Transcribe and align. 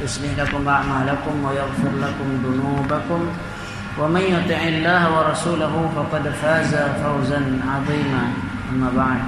يصلح 0.00 0.32
لكم 0.38 0.68
أعمالكم 0.68 1.34
ويغفر 1.44 1.92
لكم 2.04 2.28
ذنوبكم 2.44 3.20
ومن 3.98 4.20
يطع 4.20 4.60
الله 4.60 5.02
ورسوله 5.18 5.74
فقد 5.96 6.24
فاز 6.28 6.72
فوزا 7.00 7.40
عظيما 7.64 8.24
أما 8.72 8.90
بعد 8.96 9.22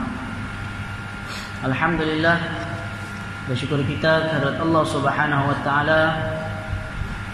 الحمد 1.65 2.01
لله 2.01 2.38
bersyukur 3.48 3.80
kita 3.80 4.28
kehadirat 4.28 4.60
Allah 4.60 4.84
Subhanahu 4.84 5.48
wa 5.48 5.56
taala 5.65 6.01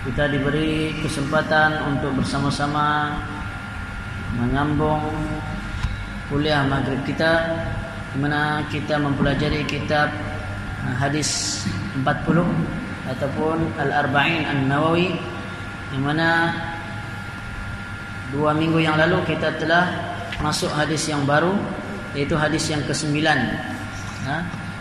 kita 0.07 0.31
diberi 0.31 0.95
kesempatan 1.03 1.91
untuk 1.91 2.15
bersama-sama 2.23 3.19
menyambung 4.39 5.11
kuliah 6.31 6.63
maghrib 6.71 7.03
kita 7.03 7.51
di 8.15 8.23
mana 8.23 8.63
kita 8.71 8.95
mempelajari 8.95 9.67
kitab 9.67 10.07
hadis 11.03 11.67
40 11.99 12.47
ataupun 13.10 13.74
Al-Arba'in 13.82 14.46
An-Nawawi 14.46 15.18
di 15.90 15.98
mana 15.98 16.54
dua 18.30 18.54
minggu 18.54 18.78
yang 18.78 18.96
lalu 19.02 19.26
kita 19.26 19.58
telah 19.58 19.90
masuk 20.40 20.70
hadis 20.70 21.10
yang 21.10 21.26
baru 21.26 21.58
yaitu 22.14 22.38
hadis 22.38 22.70
yang 22.70 22.82
ke-9. 22.86 23.18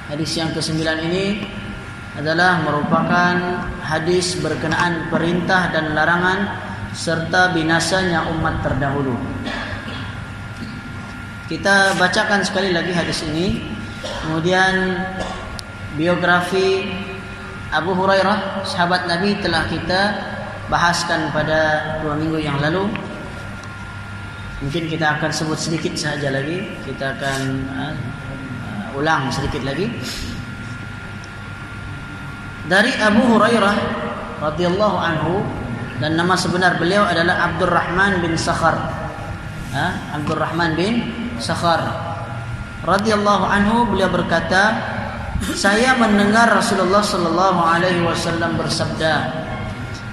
hadis 0.09 0.31
yang 0.37 0.53
ke-9 0.53 0.81
ini 1.09 1.45
adalah 2.17 2.65
merupakan 2.65 3.35
hadis 3.85 4.37
berkenaan 4.41 5.09
perintah 5.13 5.71
dan 5.73 5.93
larangan 5.93 6.49
serta 6.97 7.53
binasanya 7.53 8.27
umat 8.37 8.65
terdahulu. 8.65 9.15
Kita 11.49 11.97
bacakan 11.97 12.45
sekali 12.45 12.77
lagi 12.77 12.93
hadis 12.93 13.25
ini. 13.25 13.65
Kemudian 13.99 15.01
biografi 15.97 16.85
Abu 17.69 17.93
Hurairah, 17.93 18.65
sahabat 18.65 19.05
Nabi 19.05 19.37
telah 19.45 19.69
kita 19.69 20.01
bahaskan 20.73 21.29
pada 21.37 22.01
dua 22.01 22.17
minggu 22.17 22.41
yang 22.41 22.57
lalu. 22.65 22.89
Mungkin 24.65 24.89
kita 24.89 25.21
akan 25.21 25.29
sebut 25.29 25.61
sedikit 25.61 25.93
saja 25.93 26.33
lagi. 26.33 26.65
Kita 26.89 27.13
akan 27.13 27.41
uh, 27.69 27.95
uh, 28.65 28.97
ulang 28.97 29.29
sedikit 29.29 29.69
lagi. 29.69 29.85
Dari 32.69 32.93
Abu 33.05 33.37
Hurairah 33.37 33.77
radhiyallahu 34.41 34.97
anhu 34.97 35.45
dan 36.01 36.17
nama 36.17 36.41
sebenar 36.41 36.81
beliau 36.81 37.05
adalah 37.05 37.53
Abdurrahman 37.53 38.25
bin 38.25 38.33
Sakhar. 38.41 38.81
Ha? 39.77 40.17
Abdurrahman 40.17 40.73
bin 40.73 41.05
Sakhar 41.37 41.85
radhiyallahu 42.89 43.45
anhu 43.45 43.93
beliau 43.93 44.09
berkata 44.09 44.97
saya 45.55 45.95
mendengar 45.95 46.51
Rasulullah 46.51 47.03
sallallahu 47.03 47.61
alaihi 47.63 48.03
wasallam 48.03 48.59
bersabda 48.59 49.47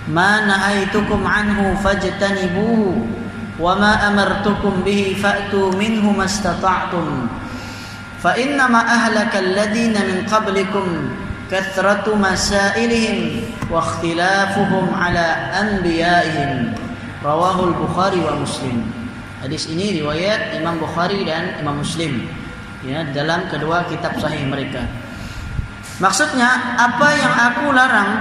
ma 0.05 0.45
nahaitukum 0.45 1.25
anhu 1.25 1.73
fajtanibuhu 1.81 3.09
wa 3.57 3.73
ma 3.73 4.05
amartukum 4.05 4.85
bihi 4.85 5.17
fa'tu 5.17 5.73
minhu 5.73 6.13
mastata'tum. 6.13 7.29
Alladhina 8.25 10.01
min 10.01 10.25
qablikum 10.25 11.13
kathratu 11.49 12.17
masailihim 12.17 13.49
wa 13.69 13.81
ikhtilafuhum 13.81 14.93
ala 14.93 15.53
anbiya'ihim. 15.61 16.73
Rawahu 17.21 17.73
al-bukhari 17.73 18.21
wa 18.21 18.37
muslim. 18.37 18.85
Hadis 19.41 19.69
ini 19.69 20.01
riwayat 20.01 20.57
Imam 20.57 20.81
Bukhari 20.81 21.21
dan 21.21 21.53
Imam 21.61 21.81
Muslim. 21.81 22.25
Ya 22.81 23.05
dalam 23.13 23.45
kedua 23.49 23.85
kitab 23.89 24.17
sahih 24.17 24.45
mereka. 24.45 24.85
Maksudnya 25.95 26.75
apa 26.75 27.07
yang 27.15 27.31
aku 27.31 27.71
larang 27.71 28.11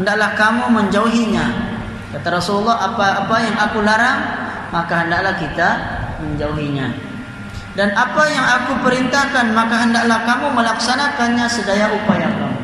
hendaklah 0.00 0.32
kamu 0.32 0.64
menjauhinya. 0.72 1.46
Kata 2.12 2.28
Rasulullah 2.40 2.92
apa-apa 2.92 3.36
yang 3.40 3.56
aku 3.56 3.78
larang 3.84 4.18
maka 4.72 5.04
hendaklah 5.04 5.36
kita 5.36 5.68
menjauhinya. 6.24 6.88
Dan 7.72 7.92
apa 7.96 8.22
yang 8.28 8.44
aku 8.60 8.72
perintahkan 8.84 9.52
maka 9.52 9.76
hendaklah 9.84 10.24
kamu 10.28 10.46
melaksanakannya 10.56 11.46
sedaya 11.48 11.88
upaya 11.92 12.28
kamu. 12.32 12.60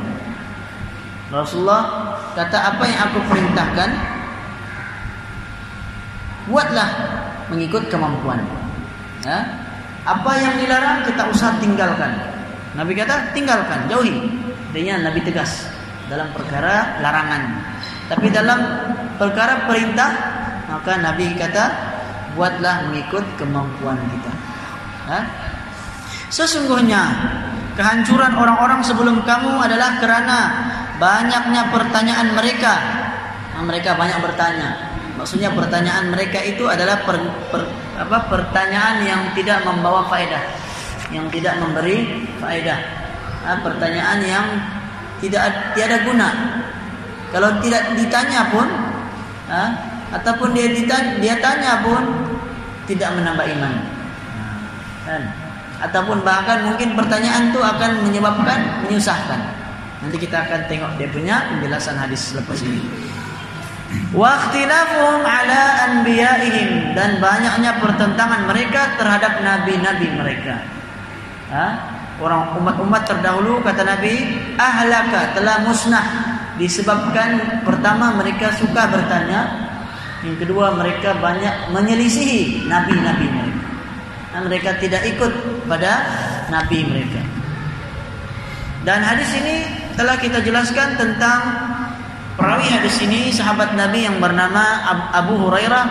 Rasulullah 1.29 2.17
kata 2.33 2.59
apa 2.73 2.85
yang 2.89 3.01
aku 3.09 3.19
perintahkan 3.29 3.91
buatlah 6.49 6.89
mengikut 7.53 7.93
kemampuan. 7.93 8.41
Ya. 9.25 9.45
Apa 10.09 10.33
yang 10.41 10.57
dilarang 10.57 11.05
kita 11.05 11.29
usah 11.29 11.61
tinggalkan. 11.61 12.38
Nabi 12.79 12.95
kata 12.95 13.35
tinggalkan, 13.35 13.91
jauhi. 13.91 14.15
Artinya 14.71 15.11
Nabi 15.11 15.19
tegas 15.27 15.67
dalam 16.07 16.31
perkara 16.31 17.03
larangan. 17.03 17.43
Tapi 18.07 18.31
dalam 18.31 18.59
perkara 19.19 19.67
perintah 19.67 20.11
maka 20.71 20.95
Nabi 21.01 21.35
kata 21.35 21.65
buatlah 22.39 22.87
mengikut 22.87 23.25
kemampuan 23.35 23.99
kita. 23.99 24.33
Ya. 25.11 25.21
Sesungguhnya 26.31 27.03
kehancuran 27.75 28.37
orang-orang 28.37 28.85
sebelum 28.85 29.27
kamu 29.27 29.59
adalah 29.59 29.99
karena 29.99 30.39
banyaknya 31.03 31.73
pertanyaan 31.75 32.29
mereka. 32.37 32.75
Nah, 33.57 33.63
mereka 33.67 33.99
banyak 33.99 34.23
bertanya. 34.23 34.71
Maksudnya 35.19 35.51
pertanyaan 35.51 36.15
mereka 36.15 36.39
itu 36.47 36.63
adalah 36.71 37.03
per, 37.03 37.19
per, 37.51 37.67
apa, 37.99 38.31
pertanyaan 38.31 39.03
yang 39.03 39.23
tidak 39.35 39.67
membawa 39.67 40.07
faedah, 40.07 40.39
yang 41.13 41.27
tidak 41.33 41.57
memberi 41.61 42.29
faedah. 42.41 42.81
Nah, 43.45 43.59
pertanyaan 43.65 44.21
yang 44.25 44.47
tidak 45.25 45.73
tiada 45.73 46.05
guna. 46.05 46.29
Kalau 47.29 47.61
tidak 47.61 47.97
ditanya 47.97 48.49
pun, 48.49 48.69
nah, 49.49 49.69
ataupun 50.13 50.57
dia 50.57 50.73
ditanya, 50.73 51.21
dia 51.21 51.35
tanya 51.41 51.85
pun 51.85 52.03
tidak 52.89 53.13
menambah 53.17 53.47
iman. 53.57 53.75
Kan? 55.05 55.23
Ataupun 55.79 56.25
bahkan 56.27 56.67
mungkin 56.67 56.99
pertanyaan 56.99 57.53
itu 57.53 57.61
akan 57.61 57.91
menyebabkan 58.05 58.83
menyusahkan. 58.85 59.41
Nanti 60.03 60.17
kita 60.19 60.47
akan 60.47 60.61
tengok 60.67 60.91
dia 60.99 61.09
punya 61.11 61.37
penjelasan 61.53 61.97
hadis 61.99 62.35
lepas 62.35 62.59
ini. 62.65 62.83
Waktilafuhum 64.13 65.25
ala 65.25 65.63
anbiya'ihim 65.89 66.93
dan 66.93 67.21
banyaknya 67.25 67.81
pertentangan 67.81 68.45
mereka 68.45 69.01
terhadap 69.01 69.41
nabi-nabi 69.41 70.13
mereka. 70.13 70.78
Ha? 71.49 71.67
Orang 72.19 72.59
umat-umat 72.59 73.07
terdahulu 73.07 73.63
kata 73.63 73.87
Nabi 73.87 74.15
ahlaka 74.59 75.39
telah 75.39 75.63
musnah 75.63 76.07
disebabkan 76.59 77.63
pertama 77.63 78.19
mereka 78.19 78.51
suka 78.59 78.91
bertanya, 78.91 79.71
yang 80.27 80.35
kedua 80.35 80.75
mereka 80.75 81.15
banyak 81.15 81.71
menyelisihi 81.71 82.67
nabi-nabi 82.67 83.27
mereka. 83.31 83.67
Dan 84.35 84.41
mereka 84.51 84.71
tidak 84.83 85.03
ikut 85.07 85.33
pada 85.71 86.05
nabi 86.51 86.85
mereka. 86.85 87.23
Dan 88.83 89.01
hadis 89.07 89.31
ini 89.39 89.57
telah 89.95 90.19
kita 90.19 90.43
jelaskan 90.43 90.99
tentang 90.99 91.41
Perawi 92.39 92.71
hadis 92.71 93.03
ini 93.03 93.35
sahabat 93.35 93.75
Nabi 93.75 94.07
yang 94.07 94.23
bernama 94.23 94.87
Abu 95.11 95.43
Hurairah 95.43 95.87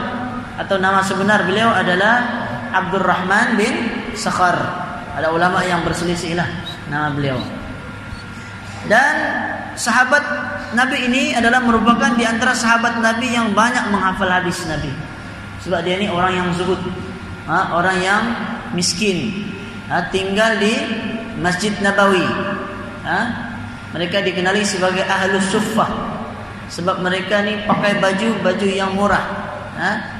atau 0.63 0.79
nama 0.79 1.03
sebenar 1.03 1.43
beliau 1.43 1.75
adalah 1.75 2.23
Abdurrahman 2.71 3.59
bin 3.59 3.75
Sakhar. 4.15 4.86
Ada 5.17 5.33
ulama 5.33 5.65
yang 5.65 5.81
berselisih 5.81 6.37
lah 6.37 6.45
nama 6.93 7.09
beliau. 7.09 7.41
Dan 8.85 9.13
sahabat 9.73 10.21
Nabi 10.77 11.09
ini 11.09 11.33
adalah 11.33 11.59
merupakan 11.65 12.13
di 12.13 12.23
antara 12.23 12.53
sahabat 12.53 13.01
Nabi 13.01 13.33
yang 13.33 13.51
banyak 13.57 13.89
menghafal 13.89 14.29
hadis 14.29 14.61
Nabi. 14.69 14.93
Sebab 15.65 15.81
dia 15.81 15.97
ini 15.97 16.07
orang 16.07 16.37
yang 16.37 16.47
zuhud, 16.53 16.79
orang 17.49 17.97
yang 17.99 18.23
miskin, 18.77 19.49
tinggal 20.13 20.61
di 20.61 20.77
Masjid 21.41 21.73
Nabawi. 21.81 22.23
Mereka 23.97 24.21
dikenali 24.21 24.61
sebagai 24.61 25.01
ahlus 25.01 25.49
suffah 25.49 25.89
sebab 26.67 26.99
mereka 26.99 27.43
ni 27.47 27.63
pakai 27.63 27.99
baju 28.03 28.43
baju 28.43 28.67
yang 28.67 28.91
murah 28.91 29.23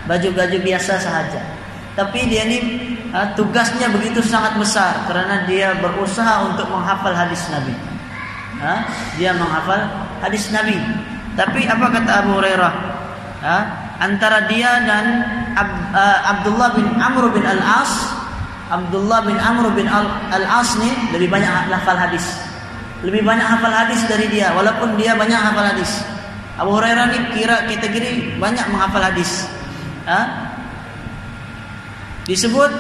baju-baju 0.08 0.58
biasa 0.64 0.96
sahaja 0.96 1.44
tapi 2.00 2.30
dia 2.32 2.48
ni 2.48 2.60
tugasnya 3.36 3.88
begitu 3.92 4.20
sangat 4.20 4.60
besar 4.60 5.08
kerana 5.08 5.48
dia 5.48 5.78
berusaha 5.80 6.48
untuk 6.50 6.68
menghafal 6.68 7.16
hadis 7.16 7.48
Nabi 7.48 7.74
ha? 8.60 8.84
dia 9.16 9.32
menghafal 9.34 9.80
hadis 10.20 10.52
Nabi 10.52 10.76
Tapi 11.38 11.70
apa 11.70 11.86
kata 11.94 12.12
Abu 12.26 12.42
Hurairah? 12.42 12.74
Ha? 13.46 13.60
Antara 14.02 14.50
dia 14.50 14.82
dan 14.90 15.06
Ab, 15.54 15.70
Abdullah 16.38 16.74
bin 16.74 16.86
Amr 16.98 17.30
bin 17.30 17.46
Al-As, 17.46 18.14
Abdullah 18.74 19.22
bin 19.22 19.38
Amr 19.38 19.70
bin 19.78 19.86
Al-As 19.90 20.78
ni 20.82 20.90
lebih 21.14 21.30
banyak 21.30 21.50
hafal 21.70 21.94
hadis. 21.94 22.26
Lebih 23.06 23.22
banyak 23.22 23.46
hafal 23.46 23.70
hadis 23.70 24.02
dari 24.10 24.26
dia 24.34 24.50
walaupun 24.58 24.98
dia 24.98 25.14
banyak 25.14 25.38
hafal 25.38 25.66
hadis. 25.66 26.02
Abu 26.58 26.74
Hurairah 26.74 27.06
ni 27.14 27.20
kira 27.38 27.70
kategori 27.70 28.42
banyak 28.42 28.66
menghafal 28.74 29.06
hadis. 29.06 29.46
Ha? 30.10 30.50
Disebut 32.26 32.74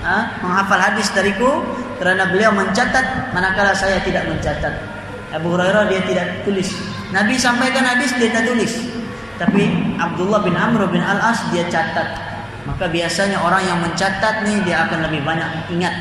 ha, 0.03 0.41
menghafal 0.41 0.81
hadis 0.81 1.13
dariku 1.13 1.63
kerana 2.01 2.27
beliau 2.33 2.49
mencatat 2.55 3.31
manakala 3.31 3.71
saya 3.77 4.01
tidak 4.01 4.25
mencatat. 4.25 4.73
Abu 5.29 5.53
Hurairah 5.53 5.85
dia 5.93 6.01
tidak 6.09 6.41
tulis. 6.41 6.73
Nabi 7.13 7.37
sampaikan 7.37 7.85
hadis 7.85 8.17
dia 8.17 8.33
tak 8.33 8.49
tulis. 8.49 8.73
Tapi 9.37 9.95
Abdullah 10.01 10.41
bin 10.41 10.57
Amr 10.57 10.89
bin 10.89 10.99
Al-As 10.99 11.45
dia 11.53 11.69
catat. 11.69 12.27
Maka 12.65 12.89
biasanya 12.89 13.39
orang 13.39 13.63
yang 13.63 13.79
mencatat 13.79 14.43
ni 14.43 14.65
dia 14.65 14.89
akan 14.89 15.05
lebih 15.07 15.21
banyak 15.23 15.69
ingat 15.69 15.95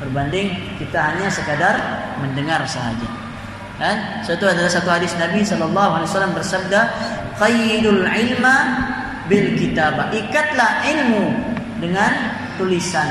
berbanding 0.00 0.56
kita 0.80 0.96
hanya 0.96 1.28
sekadar 1.28 1.76
mendengar 2.18 2.64
sahaja. 2.64 3.29
Kan? 3.80 3.96
So 4.28 4.36
itu 4.36 4.44
adalah 4.44 4.68
satu 4.68 4.92
hadis 4.92 5.16
Nabi 5.16 5.40
sallallahu 5.40 5.90
alaihi 5.96 6.08
wasallam 6.12 6.36
bersabda, 6.36 6.80
"Qayyidul 7.40 8.04
ilma 8.04 8.56
bil 9.24 9.56
kitabah." 9.56 10.12
Ikatlah 10.12 10.84
ilmu 10.84 11.32
dengan 11.80 12.12
tulisan. 12.60 13.08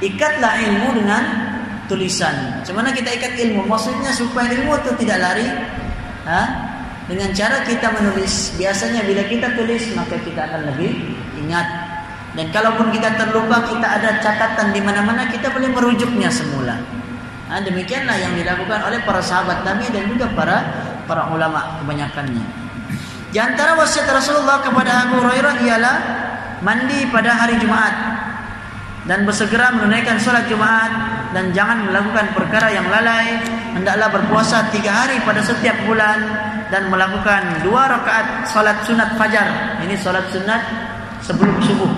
Ikatlah 0.00 0.56
ilmu 0.64 0.96
dengan 0.96 1.22
tulisan. 1.84 2.64
Mana 2.72 2.96
kita 2.96 3.12
ikat 3.12 3.36
ilmu? 3.36 3.68
Maksudnya 3.68 4.08
supaya 4.08 4.48
ilmu 4.56 4.72
itu 4.80 4.90
tidak 5.04 5.20
lari. 5.20 5.48
Ha? 6.24 6.42
Dengan 7.04 7.28
cara 7.36 7.60
kita 7.68 7.92
menulis. 7.92 8.56
Biasanya 8.56 9.04
bila 9.04 9.20
kita 9.28 9.52
tulis, 9.52 9.84
maka 9.92 10.16
kita 10.24 10.48
akan 10.48 10.72
lebih 10.72 10.96
ingat. 11.36 11.68
Dan 12.32 12.48
kalaupun 12.54 12.94
kita 12.94 13.18
terlupa, 13.20 13.66
kita 13.68 13.84
ada 13.84 14.22
catatan 14.22 14.72
di 14.72 14.80
mana-mana, 14.80 15.28
kita 15.28 15.50
boleh 15.50 15.68
merujuknya 15.68 16.30
semula. 16.30 16.99
Ha? 17.50 17.58
Demikianlah 17.58 18.16
yang 18.16 18.32
dilakukan 18.38 18.78
oleh 18.86 19.02
para 19.02 19.18
sahabat 19.18 19.66
Nabi 19.66 19.90
dan 19.90 20.06
juga 20.06 20.30
para 20.32 20.56
para 21.10 21.26
ulama 21.34 21.82
kebanyakannya. 21.82 22.46
Di 23.30 23.38
antara 23.38 23.74
wasiat 23.74 24.06
Rasulullah 24.10 24.62
kepada 24.62 25.06
Abu 25.06 25.18
Hurairah 25.22 25.54
ialah 25.66 25.96
mandi 26.62 27.06
pada 27.10 27.34
hari 27.34 27.58
Jumaat 27.58 27.94
dan 29.08 29.26
bersegera 29.26 29.74
menunaikan 29.74 30.20
solat 30.22 30.46
Jumaat 30.46 30.92
dan 31.32 31.54
jangan 31.54 31.88
melakukan 31.88 32.36
perkara 32.36 32.68
yang 32.74 32.86
lalai 32.90 33.38
hendaklah 33.72 34.12
berpuasa 34.12 34.68
tiga 34.74 34.92
hari 34.92 35.22
pada 35.22 35.40
setiap 35.40 35.74
bulan 35.86 36.20
dan 36.68 36.90
melakukan 36.92 37.64
dua 37.64 37.90
rakaat 37.90 38.46
solat 38.50 38.76
sunat 38.84 39.16
fajar 39.16 39.78
ini 39.82 39.96
solat 39.96 40.26
sunat 40.28 40.62
sebelum 41.24 41.56
subuh 41.64 41.90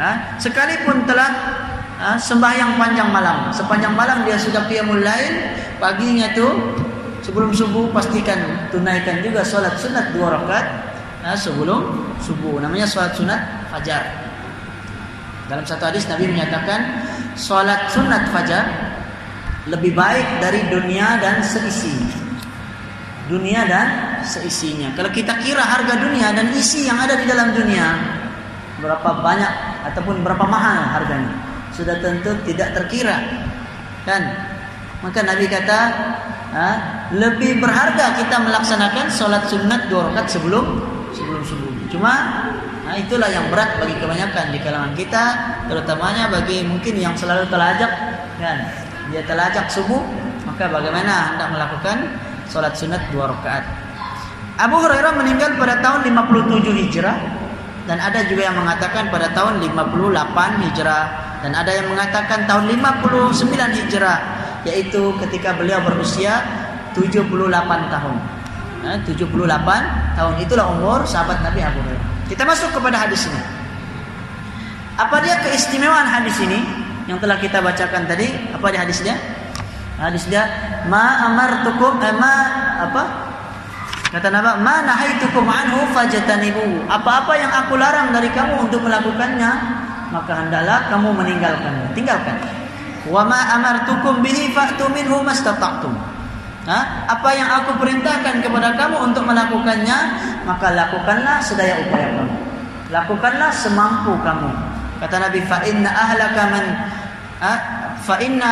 ha? 0.00 0.38
sekalipun 0.40 1.04
telah 1.04 1.30
ha, 2.02 2.18
sembahyang 2.18 2.74
panjang 2.74 3.08
malam. 3.14 3.54
Sepanjang 3.54 3.94
malam 3.94 4.26
dia 4.26 4.34
sudah 4.34 4.66
qiyamul 4.66 5.06
lain 5.06 5.54
paginya 5.78 6.34
tu 6.34 6.50
sebelum 7.22 7.54
subuh 7.54 7.86
pastikan 7.94 8.66
tunaikan 8.74 9.22
juga 9.22 9.46
solat 9.46 9.78
sunat 9.78 10.10
dua 10.10 10.34
rakaat. 10.34 10.66
Ha, 11.22 11.38
sebelum 11.38 12.10
subuh. 12.18 12.58
Namanya 12.58 12.90
solat 12.90 13.14
sunat 13.14 13.70
fajar. 13.70 14.02
Dalam 15.46 15.62
satu 15.62 15.86
hadis 15.86 16.10
Nabi 16.10 16.26
menyatakan 16.26 17.06
solat 17.38 17.86
sunat 17.94 18.26
fajar 18.34 18.66
lebih 19.70 19.94
baik 19.94 20.42
dari 20.42 20.66
dunia 20.66 21.22
dan 21.22 21.38
seisinya. 21.38 22.18
Dunia 23.30 23.62
dan 23.70 23.86
seisinya. 24.26 24.90
Kalau 24.98 25.14
kita 25.14 25.38
kira 25.38 25.62
harga 25.62 25.94
dunia 26.02 26.34
dan 26.34 26.50
isi 26.58 26.90
yang 26.90 26.98
ada 26.98 27.14
di 27.14 27.26
dalam 27.30 27.54
dunia 27.54 28.18
berapa 28.82 29.22
banyak 29.22 29.52
ataupun 29.94 30.26
berapa 30.26 30.42
mahal 30.42 30.98
harganya, 30.98 31.30
sudah 31.76 31.96
tentu 32.00 32.32
tidak 32.48 32.76
terkira. 32.76 33.18
Kan? 34.04 34.22
Maka 35.02 35.20
Nabi 35.26 35.46
kata, 35.50 35.80
lebih 37.16 37.58
berharga 37.58 38.18
kita 38.20 38.36
melaksanakan 38.44 39.06
solat 39.08 39.48
sunat 39.48 39.88
dua 39.88 40.12
rakaat 40.12 40.28
sebelum 40.30 40.64
sebelum 41.12 41.42
subuh. 41.44 41.72
Cuma 41.92 42.14
Nah, 42.82 42.98
itulah 42.98 43.30
yang 43.30 43.46
berat 43.48 43.78
bagi 43.78 43.94
kebanyakan 43.96 44.52
di 44.52 44.58
kalangan 44.58 44.92
kita, 44.98 45.24
terutamanya 45.70 46.28
bagi 46.28 46.66
mungkin 46.66 46.98
yang 46.98 47.14
selalu 47.14 47.46
telajak 47.46 47.88
kan. 48.36 48.58
Dia 49.08 49.22
telajak 49.22 49.70
subuh, 49.70 50.02
maka 50.44 50.66
bagaimana 50.66 51.32
hendak 51.32 51.56
melakukan 51.56 51.96
solat 52.50 52.74
sunat 52.74 53.00
dua 53.14 53.32
rakaat. 53.32 53.64
Abu 54.60 54.76
Hurairah 54.76 55.14
meninggal 55.14 55.56
pada 55.56 55.80
tahun 55.80 56.10
57 56.10 56.68
Hijrah 56.84 57.16
dan 57.88 57.96
ada 57.96 58.28
juga 58.28 58.50
yang 58.50 58.60
mengatakan 58.60 59.08
pada 59.08 59.32
tahun 59.32 59.64
58 59.64 60.64
Hijrah 60.68 61.04
dan 61.42 61.52
ada 61.58 61.74
yang 61.74 61.90
mengatakan 61.90 62.46
tahun 62.46 62.70
59 62.70 63.50
Hijrah 63.50 64.18
yaitu 64.62 65.10
ketika 65.26 65.58
beliau 65.58 65.82
berusia 65.82 66.38
78 66.94 67.26
tahun. 67.90 68.16
Nah, 68.82 68.98
78 69.06 70.18
tahun 70.18 70.34
itulah 70.42 70.66
umur 70.74 71.02
sahabat 71.02 71.42
Nabi 71.42 71.62
Abu 71.62 71.82
Hurairah. 71.82 72.06
Kita 72.30 72.42
masuk 72.46 72.70
kepada 72.74 73.02
hadis 73.02 73.26
ini. 73.26 73.42
Apa 74.98 75.18
dia 75.24 75.38
keistimewaan 75.42 76.06
hadis 76.06 76.38
ini 76.38 76.62
yang 77.10 77.18
telah 77.18 77.38
kita 77.42 77.58
bacakan 77.58 78.06
tadi? 78.06 78.30
Apa 78.54 78.66
dia 78.70 78.80
hadis 78.86 79.02
dia? 79.02 79.18
Hadis 79.98 80.26
dia 80.30 80.46
ma 80.86 81.26
amartukum 81.30 81.98
eh, 82.02 82.14
ma 82.14 82.34
apa? 82.86 83.02
Kata 84.12 84.28
Nabi, 84.28 84.60
"Ma 84.60 84.84
nahaitukum 84.84 85.48
anhu 85.48 85.88
fajtanibu." 85.96 86.84
Apa-apa 86.84 87.32
yang 87.32 87.48
aku 87.48 87.80
larang 87.80 88.12
dari 88.12 88.28
kamu 88.28 88.68
untuk 88.68 88.84
melakukannya, 88.84 89.81
maka 90.12 90.32
hendaklah 90.44 90.92
kamu 90.92 91.08
meninggalkannya. 91.16 91.88
Tinggalkan. 91.96 92.36
Wa 93.08 93.24
ma 93.24 93.58
amartukum 93.58 94.20
bihi 94.20 94.52
fa'tu 94.52 94.86
minhu 94.92 95.24
mastata'tum. 95.24 95.90
Ha? 96.68 97.10
Apa 97.10 97.34
yang 97.34 97.50
aku 97.50 97.74
perintahkan 97.82 98.38
kepada 98.38 98.78
kamu 98.78 99.10
untuk 99.10 99.26
melakukannya, 99.26 99.98
maka 100.46 100.70
lakukanlah 100.70 101.42
sedaya 101.42 101.82
upaya 101.82 102.14
kamu. 102.14 102.34
Lakukanlah 102.94 103.50
semampu 103.50 104.14
kamu. 104.22 104.52
Kata 105.02 105.16
Nabi, 105.18 105.42
fa 105.42 105.58
inna 105.66 105.90
ahlaka 105.90 106.42
man 106.54 106.64
ha? 107.42 107.52
fa 107.98 108.14
inna 108.22 108.50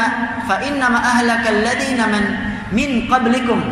fa 0.50 0.59
inna 0.59 0.87
ma 0.90 0.99
ahlaka 0.99 1.55
alladhina 1.55 2.11
man 2.11 2.25
min 2.75 3.07
qablikum 3.07 3.62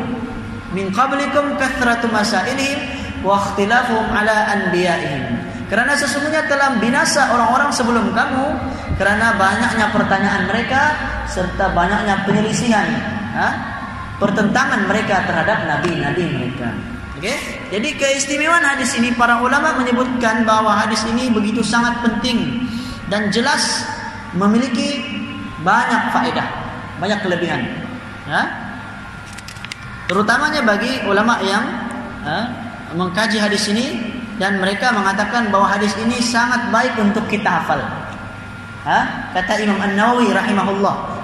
min 0.70 0.90
qablikum 0.94 1.58
kathratu 1.58 2.06
masailihim 2.10 2.78
wa 3.26 3.40
ikhtilafuhum 3.42 4.06
ala 4.14 4.54
anbiya'ihim. 4.54 5.22
Kerana 5.68 5.92
sesungguhnya 5.94 6.48
telah 6.48 6.80
binasa 6.80 7.28
orang-orang 7.32 7.70
sebelum 7.70 8.16
kamu 8.16 8.46
kerana 8.96 9.36
banyaknya 9.36 9.92
pertanyaan 9.92 10.48
mereka 10.48 10.96
serta 11.28 11.76
banyaknya 11.76 12.24
penyelisihan. 12.24 12.88
Ha? 13.36 13.48
pertentangan 14.18 14.90
mereka 14.90 15.24
terhadap 15.24 15.64
nabi-nabi 15.64 16.26
mereka. 16.26 16.74
Okey. 17.18 17.38
Jadi 17.70 17.88
keistimewaan 17.98 18.62
hadis 18.62 18.94
ini 18.98 19.14
para 19.14 19.42
ulama 19.42 19.78
menyebutkan 19.78 20.42
bahwa 20.42 20.74
hadis 20.74 21.02
ini 21.06 21.30
begitu 21.30 21.62
sangat 21.62 22.02
penting 22.02 22.66
dan 23.10 23.30
jelas 23.30 23.86
memiliki 24.34 25.02
banyak 25.62 26.14
faedah, 26.14 26.46
banyak 27.02 27.18
kelebihan. 27.22 27.62
Ha? 28.30 28.42
Terutamanya 30.10 30.62
bagi 30.62 31.04
ulama 31.06 31.42
yang 31.42 31.64
ha, 32.24 32.38
mengkaji 32.94 33.38
hadis 33.38 33.66
ini 33.70 34.07
dan 34.38 34.62
mereka 34.62 34.94
mengatakan 34.94 35.50
bahwa 35.50 35.66
hadis 35.66 35.92
ini 35.98 36.18
sangat 36.22 36.70
baik 36.70 36.94
untuk 36.98 37.26
kita 37.26 37.62
hafal. 37.62 37.82
Ha? 38.86 39.30
Kata 39.34 39.58
Imam 39.60 39.76
An-Nawawi 39.82 40.30
rahimahullah, 40.32 41.18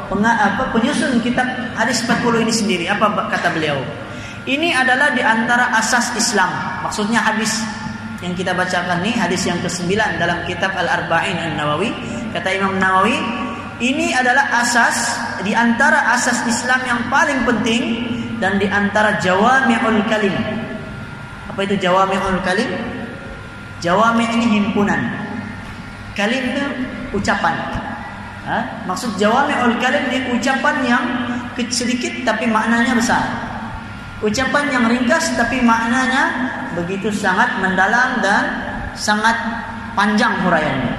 penyusun 0.75 1.23
kitab 1.25 1.47
hadis 1.75 2.05
40 2.05 2.45
ini 2.45 2.53
sendiri 2.53 2.85
apa 2.87 3.09
kata 3.33 3.51
beliau 3.57 3.81
ini 4.45 4.77
adalah 4.77 5.17
di 5.17 5.25
antara 5.25 5.73
asas 5.81 6.13
Islam 6.15 6.53
maksudnya 6.85 7.25
hadis 7.25 7.65
yang 8.21 8.37
kita 8.37 8.53
bacakan 8.53 9.01
nih 9.01 9.17
hadis 9.17 9.49
yang 9.49 9.57
ke-9 9.65 9.97
dalam 10.21 10.45
kitab 10.45 10.77
Al-Arba'in 10.77 11.41
An-Nawawi 11.53 11.91
kata 12.37 12.49
Imam 12.53 12.77
Nawawi 12.77 13.17
Ini 13.75 14.15
adalah 14.15 14.63
asas 14.63 15.19
di 15.43 15.51
antara 15.51 16.15
asas 16.15 16.47
Islam 16.47 16.79
yang 16.87 17.01
paling 17.11 17.43
penting 17.43 18.07
dan 18.39 18.63
di 18.63 18.71
antara 18.71 19.19
jawami'ul 19.19 19.99
kalim. 20.07 20.31
Apa 21.51 21.67
itu 21.67 21.83
jawami'ul 21.83 22.39
kalim? 22.47 22.71
Jawami' 23.83 24.29
ini 24.39 24.47
himpunan. 24.61 25.01
Kalim 26.15 26.55
itu 26.55 26.65
ucapan. 27.15 27.55
Ha? 28.45 28.85
Maksud 28.85 29.17
jawami'ul 29.17 29.81
kalim 29.81 30.05
ini 30.13 30.37
ucapan 30.37 30.77
yang 30.85 31.05
sedikit 31.73 32.13
tapi 32.29 32.45
maknanya 32.45 32.93
besar. 32.93 33.25
Ucapan 34.21 34.69
yang 34.69 34.85
ringkas 34.87 35.33
tapi 35.35 35.65
maknanya 35.65 36.53
begitu 36.77 37.09
sangat 37.09 37.57
mendalam 37.59 38.21
dan 38.21 38.45
sangat 38.95 39.35
panjang 39.97 40.33
huraiannya. 40.45 40.95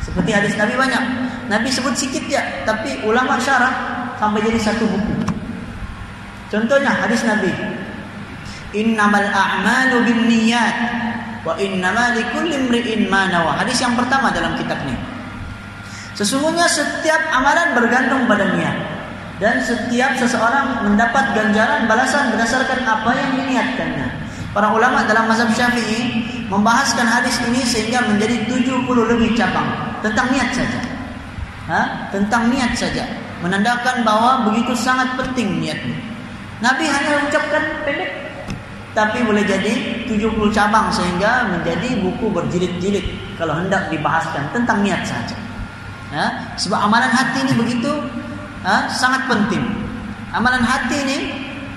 Seperti 0.00 0.30
hadis 0.32 0.54
Nabi 0.56 0.74
banyak. 0.74 1.04
Nabi 1.50 1.68
sebut 1.68 1.94
sedikit 1.94 2.26
ya, 2.30 2.42
tapi 2.62 3.02
ulama 3.04 3.36
syarah 3.36 3.74
sampai 4.16 4.42
jadi 4.42 4.58
satu 4.58 4.86
buku. 4.86 5.14
Contohnya 6.50 6.94
hadis 6.94 7.22
Nabi. 7.26 7.50
Innamal 8.70 9.26
a'malu 9.34 10.06
binniyat 10.06 10.74
wa 11.46 11.56
innamal 11.56 12.12
likulli 12.16 12.56
imri'in 12.56 13.08
ma 13.08 13.28
nawa. 13.28 13.60
Hadis 13.60 13.80
yang 13.80 13.96
pertama 13.96 14.28
dalam 14.32 14.56
kitab 14.60 14.80
ini. 14.84 14.96
Sesungguhnya 16.16 16.68
setiap 16.68 17.32
amalan 17.32 17.72
bergantung 17.72 18.28
pada 18.28 18.52
niat 18.52 18.76
dan 19.40 19.56
setiap 19.64 20.20
seseorang 20.20 20.84
mendapat 20.84 21.32
ganjaran 21.32 21.88
balasan 21.88 22.28
berdasarkan 22.36 22.84
apa 22.84 23.10
yang 23.16 23.30
diniatkannya. 23.40 24.08
Para 24.52 24.68
ulama 24.74 25.06
dalam 25.08 25.30
mazhab 25.30 25.48
Syafi'i 25.54 26.26
membahaskan 26.50 27.06
hadis 27.08 27.40
ini 27.48 27.64
sehingga 27.64 28.04
menjadi 28.04 28.50
70 28.52 28.84
lebih 28.84 29.32
cabang 29.38 29.96
tentang 30.04 30.28
niat 30.28 30.50
saja. 30.52 30.80
Tentang 32.12 32.50
niat 32.52 32.74
saja. 32.74 33.06
Menandakan 33.40 34.04
bahwa 34.04 34.50
begitu 34.50 34.76
sangat 34.76 35.16
penting 35.16 35.62
niatnya. 35.62 35.96
Nabi 36.60 36.84
hanya 36.84 37.24
ucapkan 37.24 37.64
pendek. 37.88 38.29
Tapi 38.90 39.22
boleh 39.22 39.46
jadi 39.46 40.02
70 40.10 40.50
cabang 40.50 40.90
sehingga 40.90 41.46
menjadi 41.46 42.02
buku 42.02 42.26
berjilid-jilid 42.26 43.38
kalau 43.38 43.54
hendak 43.54 43.86
dibahaskan 43.86 44.50
tentang 44.50 44.82
niat 44.82 45.06
saja. 45.06 45.38
Ha? 46.10 46.58
Sebab 46.58 46.90
amalan 46.90 47.06
hati 47.06 47.46
ini 47.46 47.54
begitu 47.54 47.92
ha? 48.66 48.90
sangat 48.90 49.30
penting. 49.30 49.62
Amalan 50.34 50.62
hati 50.66 51.06
ini, 51.06 51.18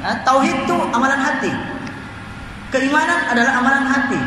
ha? 0.02 0.26
tauhid 0.26 0.66
itu 0.66 0.78
amalan 0.90 1.22
hati. 1.22 1.54
Keimanan 2.74 3.30
adalah 3.30 3.62
amalan 3.62 3.86
hati. 3.86 4.22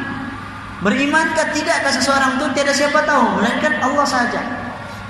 Berimankah 0.87 1.51
tidakkah 1.51 1.91
seseorang 1.91 2.39
itu 2.39 2.47
tiada 2.55 2.71
siapa 2.71 3.03
tahu 3.03 3.43
melainkan 3.43 3.83
Allah 3.83 4.07
saja. 4.07 4.43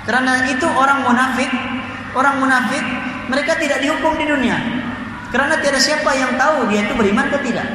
Karena 0.09 0.49
itu 0.49 0.65
orang 0.65 1.05
munafik, 1.05 1.51
orang 2.17 2.41
munafik 2.41 2.81
mereka 3.29 3.59
tidak 3.61 3.83
dihukum 3.85 4.15
di 4.17 4.25
dunia. 4.25 4.57
Karena 5.27 5.59
tiada 5.59 5.79
siapa 5.79 6.11
yang 6.15 6.39
tahu 6.39 6.71
dia 6.71 6.87
itu 6.87 6.93
beriman 6.95 7.27
atau 7.27 7.41
tidak. 7.43 7.67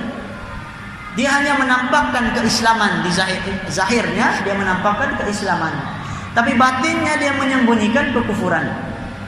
Dia 1.12 1.28
hanya 1.28 1.60
menampakkan 1.60 2.32
keislaman 2.32 3.04
di 3.04 3.12
zahir, 3.12 3.36
zahirnya 3.68 4.40
dia 4.40 4.54
menampakkan 4.56 5.20
keislaman. 5.20 5.72
Tapi 6.32 6.56
batinnya 6.56 7.20
dia 7.20 7.36
menyembunyikan 7.36 8.16
kekufuran 8.16 8.64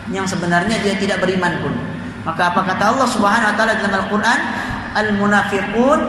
yang 0.08 0.24
sebenarnya 0.24 0.80
dia 0.80 0.96
tidak 0.96 1.20
beriman 1.20 1.60
pun. 1.60 1.76
Maka 2.24 2.56
apa 2.56 2.64
kata 2.64 2.96
Allah 2.96 3.08
Subhanahu 3.12 3.52
wa 3.52 3.56
taala 3.60 3.76
dalam 3.76 3.92
Al-Qur'an? 4.00 4.40
Al-munafiqun 4.96 6.00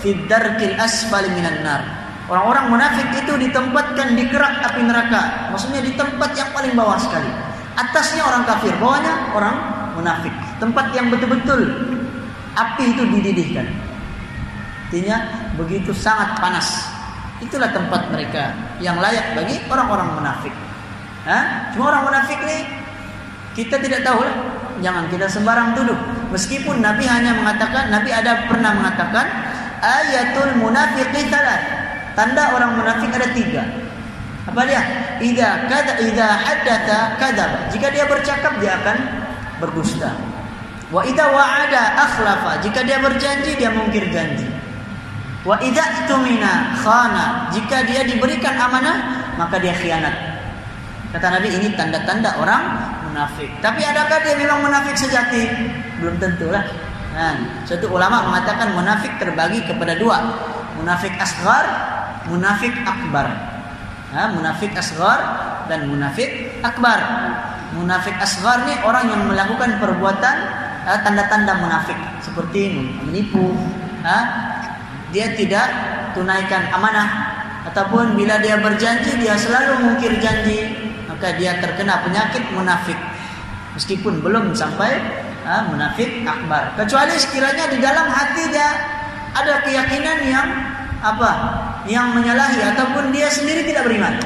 fi 0.00 0.16
darkil 0.24 0.80
asfali 0.80 1.28
minan 1.36 1.60
nar. 1.60 1.84
Orang-orang 2.32 2.72
munafik 2.72 3.10
itu 3.20 3.36
ditempatkan 3.36 4.16
di 4.16 4.24
kerak 4.32 4.64
api 4.64 4.80
neraka. 4.88 5.52
Maksudnya 5.52 5.84
di 5.84 5.92
tempat 5.92 6.32
yang 6.32 6.48
paling 6.56 6.72
bawah 6.72 6.96
sekali. 6.96 7.28
Atasnya 7.76 8.24
orang 8.24 8.48
kafir, 8.48 8.72
bawahnya 8.80 9.36
orang 9.36 9.56
munafik. 9.98 10.32
Tempat 10.60 10.92
yang 10.92 11.08
betul-betul 11.08 11.60
api 12.52 12.84
itu 12.92 13.02
dididihkan. 13.08 13.66
Artinya 14.90 15.16
begitu 15.54 15.94
sangat 15.94 16.36
panas. 16.36 16.84
Itulah 17.40 17.72
tempat 17.72 18.12
mereka 18.12 18.52
yang 18.82 19.00
layak 19.00 19.32
bagi 19.32 19.56
orang-orang 19.70 20.18
munafik. 20.18 20.52
Hah? 21.24 21.72
Cuma 21.72 21.94
orang 21.94 22.10
munafik 22.10 22.36
nih 22.44 22.66
kita 23.56 23.80
tidak 23.80 24.04
tahu 24.04 24.20
lah. 24.20 24.36
Jangan 24.84 25.08
kita 25.08 25.30
sembarang 25.30 25.78
tuduh. 25.78 25.96
Meskipun 26.34 26.82
Nabi 26.82 27.04
hanya 27.04 27.36
mengatakan, 27.36 27.92
Nabi 27.92 28.10
ada 28.12 28.48
pernah 28.48 28.72
mengatakan 28.76 29.26
ayatul 29.80 30.58
munafiqi 30.60 31.28
talat. 31.32 31.62
Tanda 32.12 32.52
orang 32.52 32.76
munafik 32.76 33.14
ada 33.14 33.30
tiga. 33.32 33.62
Apa 34.50 34.66
dia? 34.66 34.82
Ida 35.20 35.70
kada 35.70 36.00
ida 36.02 36.28
hadatha 36.34 37.00
kadab. 37.20 37.50
Jika 37.70 37.86
dia 37.94 38.04
bercakap 38.10 38.58
dia 38.58 38.74
akan 38.80 38.96
berdusta. 39.62 40.29
Wa 40.90 41.06
ida 41.06 41.30
wa'ada 41.30 41.82
akhlafa. 41.94 42.58
Jika 42.66 42.82
dia 42.82 42.98
berjanji 42.98 43.54
dia 43.54 43.70
mungkir 43.70 44.10
janji. 44.10 44.46
Wa 45.46 45.56
ida 45.62 46.10
tumina 46.10 46.74
khana. 46.74 47.48
Jika 47.54 47.86
dia 47.86 48.02
diberikan 48.02 48.58
amanah 48.58 48.96
maka 49.38 49.62
dia 49.62 49.70
khianat. 49.72 50.14
Kata 51.10 51.26
Nabi 51.38 51.48
ini 51.50 51.74
tanda-tanda 51.74 52.38
orang 52.38 52.62
munafik. 53.10 53.50
Tapi 53.62 53.82
adakah 53.82 54.18
dia 54.22 54.34
memang 54.38 54.62
munafik 54.62 54.94
sejati? 54.94 55.46
Belum 55.98 56.18
tentulah. 56.22 56.62
Nah, 57.10 57.66
suatu 57.66 57.90
ulama 57.90 58.30
mengatakan 58.30 58.70
munafik 58.70 59.18
terbagi 59.18 59.66
kepada 59.66 59.98
dua, 59.98 60.22
munafik 60.78 61.10
asgar, 61.18 61.66
munafik 62.30 62.70
akbar. 62.86 63.26
Nah, 64.14 64.30
munafik 64.30 64.70
asgar 64.78 65.18
dan 65.66 65.90
munafik 65.90 66.62
akbar. 66.62 66.98
Munafik 67.74 68.14
asgar 68.18 68.66
ini 68.66 68.78
orang 68.86 69.10
yang 69.10 69.22
melakukan 69.26 69.78
perbuatan 69.82 70.36
tanda-tanda 70.98 71.62
munafik 71.62 71.94
seperti 72.18 72.74
menipu, 73.06 73.54
dia 75.14 75.30
tidak 75.38 75.66
tunaikan 76.14 76.70
amanah 76.74 77.08
ataupun 77.70 78.18
bila 78.18 78.42
dia 78.42 78.58
berjanji 78.58 79.20
dia 79.20 79.38
selalu 79.38 79.86
mungkir 79.86 80.18
janji 80.18 80.74
maka 81.06 81.36
dia 81.36 81.60
terkena 81.60 82.02
penyakit 82.02 82.42
munafik 82.50 82.96
meskipun 83.76 84.24
belum 84.24 84.56
sampai 84.56 84.98
ha, 85.44 85.68
munafik 85.68 86.24
akbar. 86.24 86.74
Kecuali 86.78 87.14
sekiranya 87.18 87.68
di 87.70 87.78
dalam 87.78 88.06
hati 88.08 88.42
dia 88.50 88.70
ada 89.36 89.62
keyakinan 89.62 90.18
yang 90.26 90.48
apa? 91.00 91.30
Yang 91.88 92.06
menyalahi 92.12 92.60
ataupun 92.74 93.14
dia 93.14 93.28
sendiri 93.30 93.64
tidak 93.64 93.88
beriman. 93.88 94.20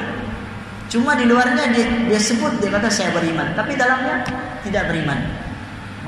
Cuma 0.90 1.18
di 1.18 1.26
luarnya 1.26 1.74
dia, 1.74 1.86
dia 2.06 2.20
sebut 2.20 2.62
dia 2.62 2.70
kata 2.70 2.86
saya 2.86 3.10
beriman, 3.10 3.50
tapi 3.58 3.74
dalamnya 3.74 4.22
tidak 4.62 4.90
beriman. 4.90 5.43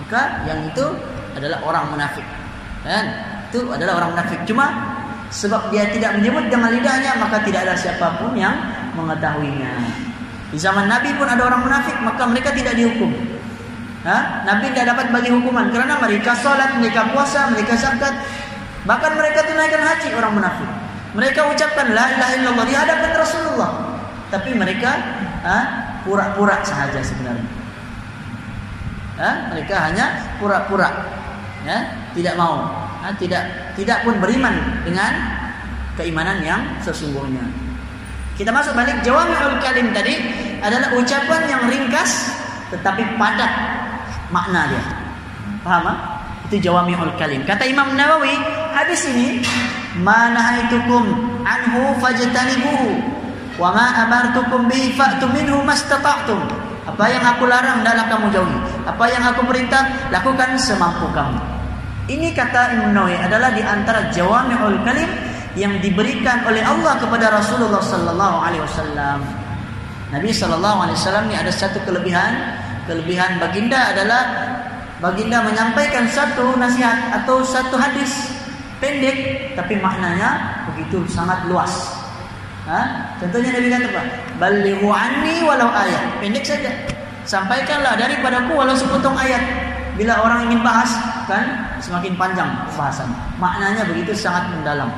Maka 0.06 0.46
yang 0.46 0.62
itu 0.70 0.86
adalah 1.34 1.58
orang 1.66 1.90
munafik. 1.90 2.22
Kan? 2.86 3.04
Itu 3.50 3.74
adalah 3.74 3.98
orang 3.98 4.14
munafik. 4.14 4.38
Cuma 4.46 4.70
sebab 5.34 5.74
dia 5.74 5.90
tidak 5.90 6.14
menyebut 6.22 6.46
dengan 6.46 6.70
lidahnya 6.70 7.18
maka 7.18 7.42
tidak 7.42 7.66
ada 7.66 7.74
siapa 7.74 8.22
pun 8.22 8.38
yang 8.38 8.54
mengetahuinya. 8.94 9.74
Di 10.54 10.58
zaman 10.62 10.86
Nabi 10.86 11.10
pun 11.18 11.26
ada 11.26 11.42
orang 11.42 11.66
munafik 11.66 11.98
maka 12.06 12.22
mereka 12.30 12.54
tidak 12.54 12.78
dihukum. 12.78 13.10
Ha? 14.06 14.46
Nabi 14.46 14.70
tidak 14.70 14.94
dapat 14.94 15.10
bagi 15.10 15.34
hukuman 15.34 15.74
karena 15.74 15.98
mereka 15.98 16.38
sholat, 16.38 16.78
mereka 16.78 17.10
puasa, 17.10 17.50
mereka 17.50 17.74
zakat, 17.74 18.14
bahkan 18.86 19.18
mereka 19.18 19.42
tunaikan 19.42 19.82
haji 19.82 20.14
orang 20.14 20.38
munafik. 20.38 20.70
Mereka 21.18 21.50
ucapkan 21.50 21.90
la 21.90 22.14
ilaha 22.14 22.32
illallah 22.38 22.66
di 22.70 22.74
hadapan 22.78 23.10
Rasulullah, 23.18 23.70
tapi 24.30 24.54
mereka 24.54 25.02
pura-pura 26.06 26.62
sahaja 26.62 27.02
sebenarnya. 27.02 27.55
Ha? 29.16 29.52
Mereka 29.52 29.74
hanya 29.74 30.36
pura-pura, 30.36 30.92
ya, 31.64 31.88
tidak 32.12 32.36
mau, 32.36 32.68
ha? 33.00 33.08
tidak 33.16 33.72
tidak 33.76 34.04
pun 34.04 34.20
beriman 34.20 34.52
dengan 34.84 35.12
keimanan 35.96 36.44
yang 36.44 36.62
sesungguhnya. 36.84 37.44
Kita 38.36 38.52
masuk 38.52 38.76
balik 38.76 39.00
jawami'ul 39.00 39.56
kalim 39.64 39.96
tadi 39.96 40.12
adalah 40.60 40.92
ucapan 40.92 41.42
yang 41.48 41.62
ringkas 41.72 42.28
tetapi 42.68 43.16
padat 43.16 43.48
makna 44.28 44.68
dia. 44.68 44.84
Paham? 45.64 45.86
Itu 46.46 46.60
jawami'ul 46.60 47.16
kalim. 47.16 47.42
Kata 47.48 47.64
Imam 47.64 47.96
Nawawi, 47.96 48.36
hadis 48.76 49.08
ini 49.08 49.40
manahaitukum 49.98 51.04
anhu 51.42 51.96
fajtanibuhu 51.98 53.02
wa 53.56 53.72
ma 53.72 54.04
amartukum 54.04 54.68
bihi 54.68 54.92
fa'tu 54.94 55.26
minhu 55.32 55.64
mastata'tum. 55.64 56.38
Apa 56.86 57.04
yang 57.10 57.24
aku 57.24 57.48
larang 57.50 57.82
adalah 57.82 58.06
kamu 58.06 58.30
jauhi. 58.30 58.58
Apa 58.86 59.04
yang 59.10 59.22
aku 59.26 59.42
perintah 59.50 60.08
lakukan 60.14 60.54
semampu 60.56 61.10
kamu. 61.10 61.42
Ini 62.06 62.30
kata 62.38 62.78
Imam 62.78 62.94
Nawawi 62.94 63.18
adalah 63.18 63.50
di 63.50 63.66
antara 63.66 64.14
jawami'ul 64.14 64.78
kalim 64.86 65.10
yang 65.58 65.82
diberikan 65.82 66.46
oleh 66.46 66.62
Allah 66.62 66.94
kepada 67.02 67.34
Rasulullah 67.34 67.82
sallallahu 67.82 68.36
alaihi 68.46 68.62
wasallam. 68.62 69.26
Nabi 70.14 70.30
sallallahu 70.30 70.86
alaihi 70.86 70.98
wasallam 71.02 71.24
ini 71.26 71.34
ada 71.34 71.50
satu 71.50 71.82
kelebihan 71.82 72.62
Kelebihan 72.86 73.42
baginda 73.42 73.90
adalah 73.90 74.22
baginda 75.02 75.42
menyampaikan 75.42 76.06
satu 76.06 76.54
nasihat 76.54 77.10
atau 77.18 77.42
satu 77.42 77.74
hadis 77.74 78.30
pendek 78.78 79.50
tapi 79.58 79.74
maknanya 79.82 80.62
begitu 80.70 81.02
sangat 81.10 81.50
luas. 81.50 81.98
Ha? 82.70 83.10
Contohnya 83.18 83.58
Nabi 83.58 83.68
kata 83.74 83.86
apa? 83.90 84.02
Balighu 84.38 84.86
anni 84.94 85.42
walau 85.42 85.66
ayat. 85.66 86.22
Pendek 86.22 86.46
saja. 86.46 86.70
Sampaikanlah 87.26 87.98
daripadaku 87.98 88.54
walau 88.54 88.78
sepotong 88.78 89.18
ayat. 89.18 89.42
Bila 89.98 90.22
orang 90.22 90.46
ingin 90.46 90.62
bahas, 90.62 90.92
kan 91.26 91.74
semakin 91.82 92.14
panjang 92.14 92.46
bahasan. 92.78 93.10
Maknanya 93.42 93.82
begitu 93.90 94.14
sangat 94.14 94.46
mendalam. 94.54 94.88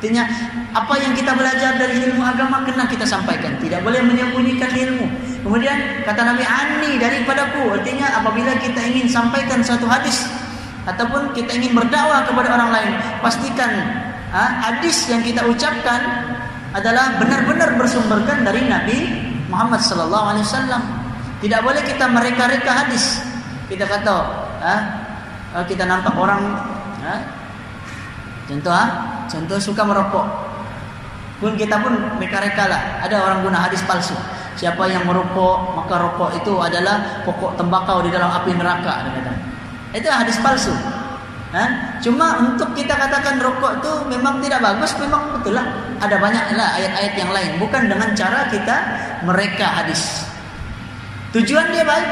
Artinya 0.00 0.24
apa 0.72 0.96
yang 0.96 1.12
kita 1.12 1.36
belajar 1.36 1.76
dari 1.76 2.08
ilmu 2.08 2.24
agama 2.24 2.64
kena 2.64 2.88
kita 2.88 3.04
sampaikan. 3.04 3.56
Tidak 3.60 3.84
boleh 3.84 4.00
menyembunyikan 4.04 4.72
ilmu. 4.72 5.06
Kemudian 5.44 6.04
kata 6.04 6.24
Nabi 6.24 6.44
Ani 6.44 6.96
daripadaku. 6.96 7.80
Artinya 7.80 8.20
apabila 8.20 8.56
kita 8.60 8.80
ingin 8.80 9.08
sampaikan 9.08 9.60
suatu 9.60 9.84
hadis 9.84 10.24
ataupun 10.88 11.36
kita 11.36 11.52
ingin 11.52 11.76
berdakwah 11.76 12.24
kepada 12.24 12.48
orang 12.48 12.70
lain, 12.72 12.92
pastikan 13.20 13.72
ha, 14.32 14.72
hadis 14.72 15.04
yang 15.08 15.20
kita 15.20 15.44
ucapkan 15.44 16.00
adalah 16.72 17.20
benar-benar 17.20 17.76
bersumberkan 17.76 18.40
dari 18.40 18.64
Nabi 18.68 18.98
Muhammad 19.52 19.84
sallallahu 19.84 20.26
alaihi 20.32 20.48
wasallam. 20.48 20.99
Tidak 21.40 21.60
boleh 21.64 21.80
kita 21.80 22.04
mereka-reka 22.04 22.68
hadis. 22.68 23.24
Kita 23.66 23.88
kata, 23.88 24.16
ha, 24.60 24.74
kita 25.64 25.88
nampak 25.88 26.12
orang 26.14 26.52
ha, 27.00 27.14
contoh 28.44 28.76
contoh 29.30 29.58
suka 29.58 29.82
merokok. 29.86 30.26
Pun 31.40 31.56
kita 31.56 31.80
pun 31.80 31.96
mereka-reka 32.20 32.68
lah. 32.68 33.00
Ada 33.00 33.16
orang 33.24 33.40
guna 33.40 33.58
hadis 33.64 33.80
palsu. 33.88 34.12
Siapa 34.60 34.84
yang 34.92 35.08
merokok, 35.08 35.72
maka 35.72 35.96
rokok 35.96 36.36
itu 36.36 36.52
adalah 36.60 37.24
pokok 37.24 37.56
tembakau 37.56 38.04
di 38.04 38.12
dalam 38.12 38.28
api 38.28 38.52
neraka. 38.52 39.08
Itu 39.96 40.12
hadis 40.12 40.36
palsu. 40.44 40.76
Ha? 41.50 41.96
Cuma 42.04 42.38
untuk 42.44 42.76
kita 42.76 42.94
katakan 42.94 43.40
rokok 43.40 43.80
itu 43.80 43.92
memang 44.12 44.38
tidak 44.44 44.60
bagus, 44.60 44.92
memang 45.00 45.32
betul 45.34 45.56
lah. 45.56 45.66
Ada 46.04 46.20
banyaklah 46.20 46.68
ayat-ayat 46.76 47.14
yang 47.16 47.30
lain. 47.32 47.50
Bukan 47.56 47.88
dengan 47.88 48.12
cara 48.12 48.46
kita 48.52 48.76
mereka 49.24 49.66
hadis. 49.80 50.29
Tujuan 51.30 51.70
dia 51.70 51.86
baik, 51.86 52.10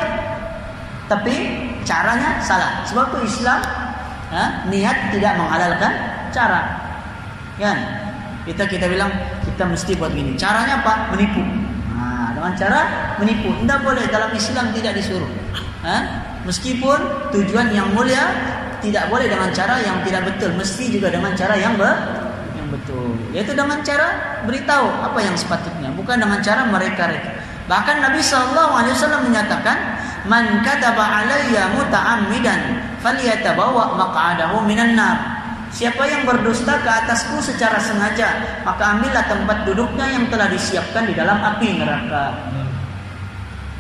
tapi 1.11 1.35
caranya 1.83 2.39
salah. 2.39 2.87
Sebab 2.87 3.19
itu 3.19 3.35
Islam 3.35 3.61
ha? 4.31 4.45
niat 4.71 5.11
tidak 5.11 5.33
menghalalkan 5.35 5.93
cara. 6.31 6.61
Kan? 7.59 7.79
Kita 8.47 8.65
kita 8.71 8.87
bilang 8.87 9.11
kita 9.43 9.67
mesti 9.67 9.99
buat 9.99 10.15
gini. 10.15 10.39
Caranya 10.39 10.81
apa? 10.85 11.11
Menipu. 11.13 11.43
Nah, 11.99 12.31
dengan 12.37 12.53
cara 12.55 12.81
menipu. 13.19 13.51
Tidak 13.59 13.79
boleh 13.83 14.05
dalam 14.07 14.31
Islam 14.33 14.71
tidak 14.71 14.95
disuruh. 14.95 15.29
Ha? 15.83 15.97
Meskipun 16.47 17.29
tujuan 17.35 17.75
yang 17.75 17.91
mulia 17.93 18.25
tidak 18.79 19.11
boleh 19.11 19.27
dengan 19.27 19.51
cara 19.51 19.83
yang 19.83 20.07
tidak 20.07 20.23
betul, 20.33 20.55
mesti 20.55 20.87
juga 20.95 21.11
dengan 21.11 21.35
cara 21.35 21.59
yang 21.59 21.75
be 21.75 21.91
yang 22.55 22.69
betul. 22.71 23.19
Yaitu 23.35 23.53
dengan 23.59 23.83
cara 23.83 24.39
beritahu 24.47 24.87
apa 25.03 25.19
yang 25.19 25.35
sepatutnya, 25.35 25.91
bukan 25.99 26.23
dengan 26.23 26.39
cara 26.39 26.63
mereka-reka. 26.71 27.38
Bahkan 27.69 27.97
Nabi 28.01 28.25
sallallahu 28.25 28.73
alaihi 28.81 28.97
wasallam 28.97 29.29
menyatakan, 29.29 29.77
"Man 30.25 30.65
kataba 30.65 31.23
alayya 31.23 31.69
muta'ammidan 31.77 32.61
falyatabawa 33.05 33.95
maq'adahu 33.95 34.65
minan 34.65 34.97
nar." 34.97 35.39
Siapa 35.69 36.01
yang 36.09 36.25
berdusta 36.25 36.81
ke 36.81 36.89
atasku 36.89 37.45
secara 37.45 37.77
sengaja, 37.77 38.61
maka 38.65 38.97
ambillah 38.97 39.21
tempat 39.29 39.69
duduknya 39.69 40.09
yang 40.09 40.25
telah 40.33 40.49
disiapkan 40.49 41.05
di 41.05 41.13
dalam 41.13 41.45
api 41.45 41.77
neraka. 41.77 42.33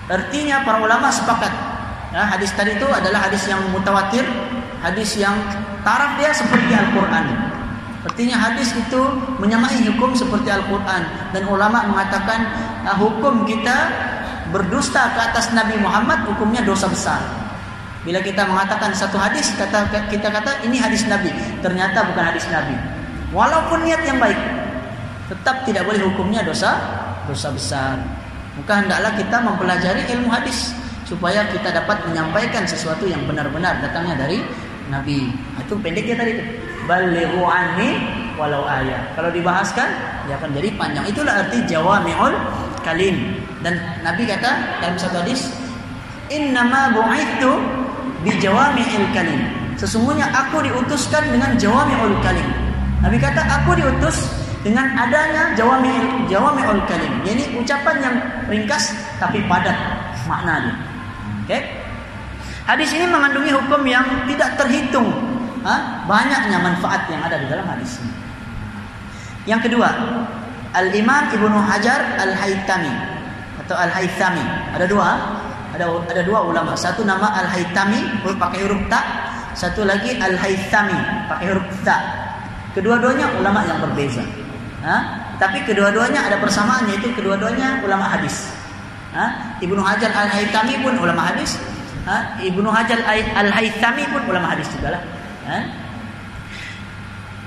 Artinya 0.04 0.68
para 0.68 0.84
ulama 0.84 1.08
sepakat. 1.08 1.52
Ya, 2.12 2.28
hadis 2.28 2.52
tadi 2.52 2.76
itu 2.76 2.88
adalah 2.88 3.28
hadis 3.28 3.44
yang 3.48 3.60
mutawatir 3.72 4.24
hadis 4.80 5.16
yang 5.20 5.36
taraf 5.84 6.16
dia 6.16 6.32
seperti 6.32 6.72
Al-Quran. 6.72 7.47
Artinya 8.06 8.38
hadis 8.38 8.70
itu 8.78 9.00
menyamai 9.42 9.82
hukum 9.90 10.14
seperti 10.14 10.46
Al-Quran. 10.54 11.02
Dan 11.34 11.50
ulama 11.50 11.82
mengatakan 11.90 12.46
uh, 12.86 12.94
hukum 12.94 13.42
kita 13.42 13.90
berdusta 14.54 15.12
ke 15.12 15.20
atas 15.32 15.50
Nabi 15.50 15.76
Muhammad 15.82 16.22
hukumnya 16.30 16.62
dosa 16.62 16.86
besar. 16.86 17.20
Bila 18.06 18.22
kita 18.22 18.46
mengatakan 18.46 18.94
satu 18.94 19.18
hadis, 19.18 19.50
kata 19.58 19.90
kita 20.08 20.30
kata 20.30 20.64
ini 20.64 20.78
hadis 20.78 21.04
Nabi, 21.10 21.28
ternyata 21.60 22.06
bukan 22.08 22.24
hadis 22.32 22.46
Nabi. 22.48 22.72
Walaupun 23.34 23.84
niat 23.84 24.00
yang 24.06 24.16
baik, 24.16 24.38
tetap 25.28 25.66
tidak 25.68 25.84
boleh 25.84 26.00
hukumnya 26.06 26.40
dosa 26.46 26.78
dosa 27.28 27.52
besar. 27.52 28.00
Maka 28.56 28.86
hendaklah 28.86 29.12
kita 29.18 29.36
mempelajari 29.44 30.02
ilmu 30.16 30.30
hadis 30.32 30.72
supaya 31.04 31.44
kita 31.52 31.68
dapat 31.68 32.00
menyampaikan 32.08 32.64
sesuatu 32.64 33.04
yang 33.04 33.20
benar-benar 33.28 33.82
datangnya 33.84 34.24
dari 34.24 34.40
Nabi. 34.88 35.28
Itu 35.60 35.76
pendeknya 35.76 36.16
tadi 36.16 36.30
itu. 36.38 36.44
Balighu 36.88 37.44
anni 37.44 38.00
walau 38.40 38.64
ayat. 38.64 39.12
Kalau 39.12 39.28
dibahaskan 39.28 39.88
dia 40.24 40.40
akan 40.40 40.56
jadi 40.56 40.68
panjang. 40.80 41.04
Itulah 41.04 41.44
arti 41.44 41.60
jawami'ul 41.68 42.34
kalim. 42.80 43.44
Dan 43.60 43.76
Nabi 44.00 44.24
kata 44.24 44.80
dalam 44.80 44.96
satu 44.96 45.20
hadis, 45.20 45.52
"Innama 46.32 46.96
bu'ithu 46.96 47.60
bi 48.24 48.32
jawami'il 48.40 49.12
kalim." 49.12 49.40
Sesungguhnya 49.76 50.32
aku 50.32 50.64
diutuskan 50.64 51.28
dengan 51.28 51.54
jawami'ul 51.60 52.16
kalim. 52.24 52.48
Nabi 53.04 53.20
kata 53.20 53.44
aku 53.44 53.76
diutus 53.76 54.32
dengan 54.64 54.90
adanya 54.96 55.54
jawami'ul 55.54 56.26
jawami'ul 56.26 56.82
kalim. 56.88 57.12
Jadi 57.22 57.52
ucapan 57.60 57.96
yang 58.00 58.16
ringkas 58.48 58.96
tapi 59.20 59.44
padat 59.44 59.76
maknanya. 60.24 60.72
Oke? 61.44 61.52
Okay? 61.52 61.62
Hadis 62.68 62.92
ini 62.92 63.08
mengandungi 63.08 63.48
hukum 63.48 63.80
yang 63.88 64.04
tidak 64.28 64.60
terhitung 64.60 65.08
ha? 65.64 66.04
banyaknya 66.06 66.58
manfaat 66.60 67.06
yang 67.10 67.22
ada 67.22 67.38
di 67.40 67.46
dalam 67.46 67.66
hadis 67.66 67.98
ini. 68.02 68.12
Yang 69.48 69.70
kedua, 69.70 69.88
Al 70.76 70.92
Imam 70.92 71.32
Ibnu 71.32 71.58
Hajar 71.58 72.20
Al 72.20 72.36
Haytami 72.36 72.92
atau 73.64 73.74
Al 73.78 73.88
Haythami. 73.88 74.44
Ada 74.76 74.84
dua, 74.84 75.08
ada 75.72 75.86
ada 75.88 76.22
dua 76.22 76.44
ulama. 76.44 76.76
Satu 76.76 77.02
nama 77.02 77.32
Al 77.32 77.48
Haytami 77.48 78.22
pakai 78.36 78.68
huruf 78.68 78.82
ta, 78.92 79.00
satu 79.56 79.88
lagi 79.88 80.20
Al 80.20 80.36
Haythami 80.36 81.26
pakai 81.32 81.46
huruf 81.56 81.68
ta. 81.80 81.96
Kedua-duanya 82.76 83.32
ulama 83.40 83.64
yang 83.64 83.80
berbeza. 83.80 84.22
Ha? 84.84 84.96
Tapi 85.40 85.64
kedua-duanya 85.64 86.28
ada 86.28 86.36
persamaan 86.38 86.86
yaitu 86.92 87.10
kedua-duanya 87.16 87.80
ulama 87.80 88.06
hadis. 88.12 88.52
Ha? 89.16 89.56
Ibnu 89.64 89.80
Hajar 89.80 90.12
Al 90.12 90.28
Haytami 90.28 90.84
pun 90.84 90.94
ulama 91.00 91.32
hadis, 91.32 91.56
Ha? 92.08 92.40
Ibnu 92.40 92.68
Hajar 92.72 93.04
Al-Haythami 93.04 94.08
pun 94.08 94.24
ulama 94.32 94.56
hadis 94.56 94.64
juga 94.72 94.96
lah. 94.96 95.02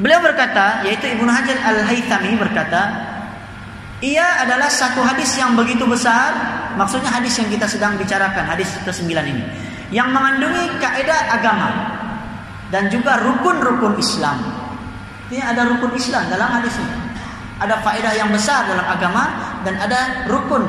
Beliau 0.01 0.17
berkata, 0.17 0.81
yaitu 0.81 1.13
Ibnu 1.13 1.29
Hajar 1.29 1.61
Al-Haythami 1.61 2.33
berkata, 2.41 2.81
ia 4.01 4.41
adalah 4.41 4.65
satu 4.65 5.05
hadis 5.05 5.37
yang 5.37 5.53
begitu 5.53 5.85
besar, 5.85 6.33
maksudnya 6.73 7.13
hadis 7.13 7.37
yang 7.37 7.45
kita 7.53 7.69
sedang 7.69 8.01
bicarakan, 8.01 8.49
hadis 8.49 8.73
ke-9 8.81 9.13
ini, 9.29 9.45
yang 9.93 10.09
mengandungi 10.09 10.73
kaidah 10.81 11.37
agama 11.37 11.69
dan 12.73 12.89
juga 12.89 13.21
rukun-rukun 13.21 14.01
Islam. 14.01 14.41
Ini 15.29 15.43
ada 15.45 15.69
rukun 15.69 15.93
Islam 15.93 16.33
dalam 16.33 16.49
hadis 16.49 16.73
ini. 16.81 16.97
Ada 17.61 17.77
faedah 17.85 18.17
yang 18.17 18.33
besar 18.33 18.65
dalam 18.65 18.89
agama 18.89 19.23
dan 19.61 19.77
ada 19.77 20.25
rukun. 20.25 20.65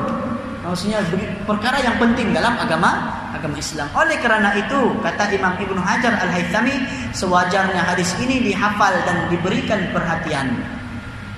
Maksudnya 0.61 1.01
perkara 1.49 1.81
yang 1.81 1.97
penting 1.97 2.37
dalam 2.37 2.53
agama 2.53 3.22
agama 3.33 3.57
Islam. 3.57 3.89
Oleh 3.97 4.21
kerana 4.21 4.53
itu, 4.53 4.93
kata 5.01 5.33
Imam 5.33 5.57
Ibnu 5.57 5.81
Hajar 5.81 6.21
Al-Haythami, 6.21 6.85
sewajarnya 7.11 7.81
hadis 7.81 8.13
ini 8.21 8.45
dihafal 8.45 8.93
dan 9.03 9.27
diberikan 9.33 9.89
perhatian. 9.89 10.53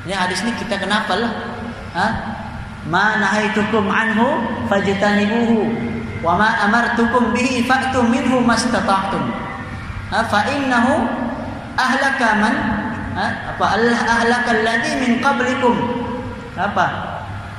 Ini 0.05 0.13
hadis 0.13 0.43
ini 0.45 0.53
kita 0.59 0.77
kenapa 0.77 1.17
lah? 1.17 1.31
Ha? 1.95 2.07
Ma 2.85 3.17
nahaitukum 3.17 3.89
anhu 3.89 4.45
fajtanibuhu 4.69 5.65
wa 6.21 6.37
ma 6.37 6.61
amartukum 6.69 7.33
bihi 7.33 7.65
fa'tu 7.65 8.05
minhu 8.05 8.43
mastata'tum. 8.43 9.23
Ha? 10.13 10.21
Fa 10.29 10.45
innahu 10.51 11.09
ahlaka 11.73 12.27
man 12.37 12.55
ha? 13.17 13.25
apa 13.55 13.65
ahlaka 14.21 14.49
alladhi 14.53 14.91
min 15.01 15.11
qablikum. 15.23 15.73
Apa? 16.53 16.85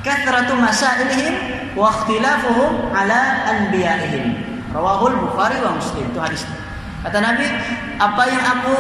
Kathratu 0.06 0.54
masailihim 0.54 1.65
wa 1.76 1.92
ikhtilafuhum 1.92 2.90
ala 2.90 3.20
anbiya'ihim. 3.52 4.24
Rawahul 4.72 5.14
Bukhari 5.28 5.60
wa 5.60 5.76
Muslim. 5.76 6.08
Itu 6.08 6.18
hadis. 6.18 6.42
Kata 7.04 7.22
Nabi, 7.22 7.46
apa 8.02 8.22
yang 8.26 8.42
aku 8.42 8.74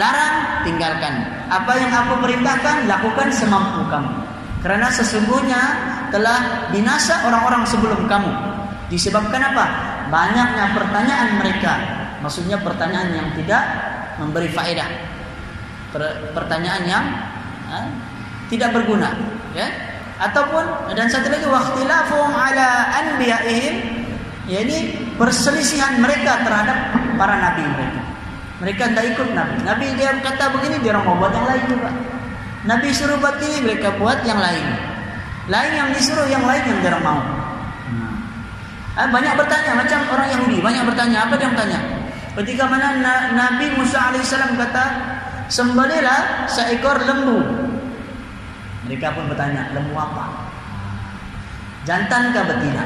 larang 0.00 0.64
tinggalkan, 0.64 1.28
apa 1.52 1.72
yang 1.76 1.92
aku 1.92 2.24
perintahkan 2.24 2.88
lakukan 2.88 3.28
semampu 3.28 3.84
kamu. 3.92 4.10
Karena 4.64 4.88
sesungguhnya 4.88 5.60
telah 6.08 6.70
binasa 6.72 7.28
orang-orang 7.28 7.68
sebelum 7.68 8.08
kamu. 8.08 8.32
Disebabkan 8.88 9.52
apa? 9.52 9.64
Banyaknya 10.08 10.72
pertanyaan 10.72 11.28
mereka. 11.36 11.72
Maksudnya 12.24 12.56
pertanyaan 12.64 13.12
yang 13.12 13.28
tidak 13.36 13.62
memberi 14.16 14.48
faedah. 14.48 14.88
Pertanyaan 16.32 16.82
yang 16.88 17.04
ha, 17.68 17.84
tidak 18.48 18.72
berguna, 18.72 19.10
ya 19.52 19.68
ataupun 20.16 20.94
dan 20.96 21.06
satu 21.12 21.28
lagi 21.28 21.44
waqtilafum 21.44 22.32
ala 22.32 22.68
anbiya'ihim 23.04 23.74
yakni 24.48 24.96
perselisihan 25.20 26.00
mereka 26.00 26.40
terhadap 26.46 26.78
para 27.20 27.34
nabi 27.36 27.64
mereka. 27.66 28.00
Mereka 28.56 28.82
tidak 28.96 29.04
ikut 29.12 29.28
nabi. 29.36 29.56
Nabi 29.68 29.86
dia 30.00 30.16
kata 30.24 30.48
begini 30.56 30.80
dia 30.80 30.96
mau 30.96 31.18
buat 31.20 31.32
yang 31.36 31.44
lain 31.44 31.62
juga. 31.68 31.90
Nabi 32.64 32.88
suruh 32.90 33.20
buat 33.20 33.36
ini 33.44 33.62
mereka 33.62 33.92
buat 34.00 34.24
yang 34.24 34.40
lain. 34.40 34.66
Lain 35.46 35.72
yang 35.76 35.88
disuruh 35.92 36.26
yang 36.26 36.42
lain 36.42 36.64
yang 36.64 36.80
tidak 36.80 37.00
mau. 37.04 37.20
Nah. 38.96 39.08
Banyak 39.12 39.36
bertanya 39.36 39.76
macam 39.76 40.00
orang 40.10 40.28
Yahudi 40.32 40.58
banyak 40.64 40.82
bertanya 40.88 41.28
apa 41.28 41.34
dia 41.36 41.48
bertanya? 41.52 41.80
Ketika 42.36 42.64
mana 42.68 42.88
Nabi 43.36 43.76
Musa 43.76 44.12
alaihissalam 44.12 44.56
kata 44.56 44.84
sembelihlah 45.52 46.48
seekor 46.48 46.96
lembu. 47.04 47.38
Mereka 48.86 49.18
pun 49.18 49.26
bertanya 49.26 49.74
lembu 49.74 49.94
apa? 49.98 50.46
Jantan 51.82 52.30
kah 52.30 52.46
betina? 52.46 52.84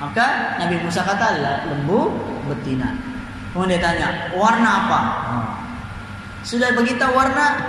Maka 0.00 0.56
Nabi 0.56 0.80
Musa 0.80 1.04
kata 1.04 1.36
lembu 1.68 2.08
betina. 2.48 2.96
Kemudian 3.52 3.76
dia 3.76 3.84
tanya 3.84 4.08
warna 4.32 4.70
apa? 4.86 5.00
Sudah 6.40 6.72
begitu 6.72 7.04
warna 7.12 7.60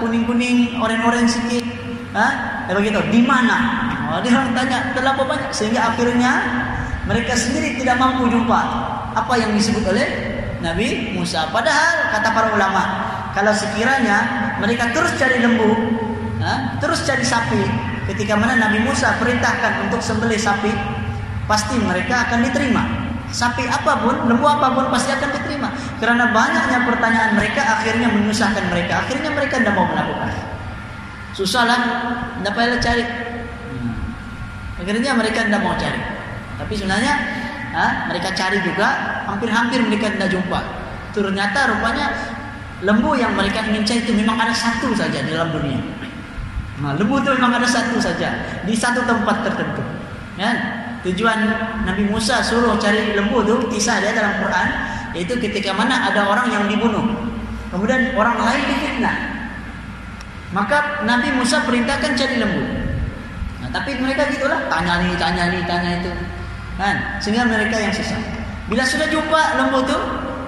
kuning-kuning, 0.00 0.80
oren-oren 0.80 1.28
sedikit. 1.28 1.68
Hah? 2.16 2.64
Begitu. 2.72 2.96
Di 3.12 3.20
mana? 3.20 3.84
Oh, 4.08 4.20
dia 4.24 4.32
orang 4.32 4.56
tanya 4.56 4.94
terlalu 4.96 5.26
banyak 5.28 5.50
sehingga 5.52 5.92
akhirnya 5.92 6.32
mereka 7.04 7.36
sendiri 7.36 7.76
tidak 7.76 8.00
mampu 8.00 8.30
jumpa 8.32 8.60
apa 9.12 9.34
yang 9.36 9.52
disebut 9.52 9.84
oleh 9.84 10.06
Nabi 10.64 11.12
Musa. 11.12 11.50
Padahal 11.52 12.14
kata 12.16 12.28
para 12.32 12.48
ulama, 12.56 12.82
kalau 13.34 13.50
sekiranya 13.50 14.18
mereka 14.62 14.94
terus 14.94 15.10
cari 15.18 15.42
lembu, 15.42 15.74
ha? 16.38 16.78
terus 16.78 17.02
cari 17.02 17.26
sapi, 17.26 17.58
ketika 18.14 18.38
mana 18.38 18.54
Nabi 18.54 18.86
Musa 18.86 19.18
perintahkan 19.18 19.90
untuk 19.90 19.98
sembelih 19.98 20.38
sapi, 20.38 20.70
pasti 21.50 21.74
mereka 21.82 22.30
akan 22.30 22.46
diterima. 22.46 22.82
Sapi 23.34 23.66
apa 23.66 24.06
pun, 24.06 24.30
lembu 24.30 24.46
apa 24.46 24.70
pun 24.78 24.86
pasti 24.94 25.10
akan 25.10 25.34
diterima. 25.34 25.74
Karena 25.98 26.30
banyaknya 26.30 26.86
pertanyaan 26.86 27.34
mereka 27.34 27.66
akhirnya 27.66 28.06
menyusahkan 28.14 28.70
mereka. 28.70 29.02
Akhirnya 29.02 29.34
mereka 29.34 29.58
tidak 29.58 29.74
mau 29.74 29.90
melakukan. 29.90 30.30
Susahlah, 31.34 31.80
tidak 32.38 32.54
payah 32.54 32.78
cari. 32.78 33.02
Hmm. 33.02 33.94
Akhirnya 34.78 35.10
mereka 35.18 35.50
tidak 35.50 35.58
mau 35.66 35.74
cari. 35.74 35.98
Tapi 36.54 36.72
sebenarnya 36.78 37.14
ha, 37.74 38.06
mereka 38.06 38.30
cari 38.38 38.62
juga, 38.62 38.86
hampir-hampir 39.26 39.82
mereka 39.82 40.14
tidak 40.14 40.30
jumpa. 40.30 40.60
Ternyata 41.10 41.74
rupanya 41.74 42.06
lembu 42.84 43.16
yang 43.16 43.32
mereka 43.32 43.64
ingin 43.64 43.82
cari 43.82 44.00
itu 44.04 44.12
memang 44.12 44.36
ada 44.36 44.52
satu 44.52 44.92
saja 44.92 45.24
di 45.24 45.32
dalam 45.32 45.50
dunia. 45.50 45.80
Nah, 46.84 46.92
lembu 47.00 47.18
itu 47.24 47.32
memang 47.34 47.56
ada 47.56 47.68
satu 47.68 47.96
saja 47.96 48.60
di 48.68 48.76
satu 48.76 49.02
tempat 49.08 49.48
tertentu. 49.48 49.80
Ya, 50.36 50.50
tujuan 51.06 51.38
Nabi 51.88 52.04
Musa 52.06 52.44
suruh 52.44 52.76
cari 52.76 53.16
lembu 53.16 53.40
itu 53.40 53.54
kisah 53.72 54.04
dia 54.04 54.12
dalam 54.12 54.38
Quran 54.44 54.68
yaitu 55.14 55.38
ketika 55.38 55.72
mana 55.72 56.12
ada 56.12 56.28
orang 56.28 56.52
yang 56.52 56.64
dibunuh. 56.68 57.02
Kemudian 57.72 58.14
orang 58.14 58.38
lain 58.38 58.62
difitnah 58.70 59.16
maka 60.54 61.02
Nabi 61.02 61.34
Musa 61.34 61.66
perintahkan 61.66 62.14
cari 62.14 62.38
lembu. 62.38 62.62
Nah, 63.58 63.68
tapi 63.74 63.98
mereka 63.98 64.30
gitulah 64.30 64.70
tanya 64.70 65.02
nih 65.02 65.18
tanya 65.18 65.44
nih 65.50 65.62
tanya 65.66 65.90
itu. 65.98 66.12
Kan? 66.78 66.96
Sehingga 67.18 67.46
mereka 67.46 67.74
yang 67.78 67.94
susah 67.94 68.18
bila 68.64 68.80
sudah 68.80 69.06
jumpa 69.12 69.40
lembu 69.60 69.84
itu 69.84 69.98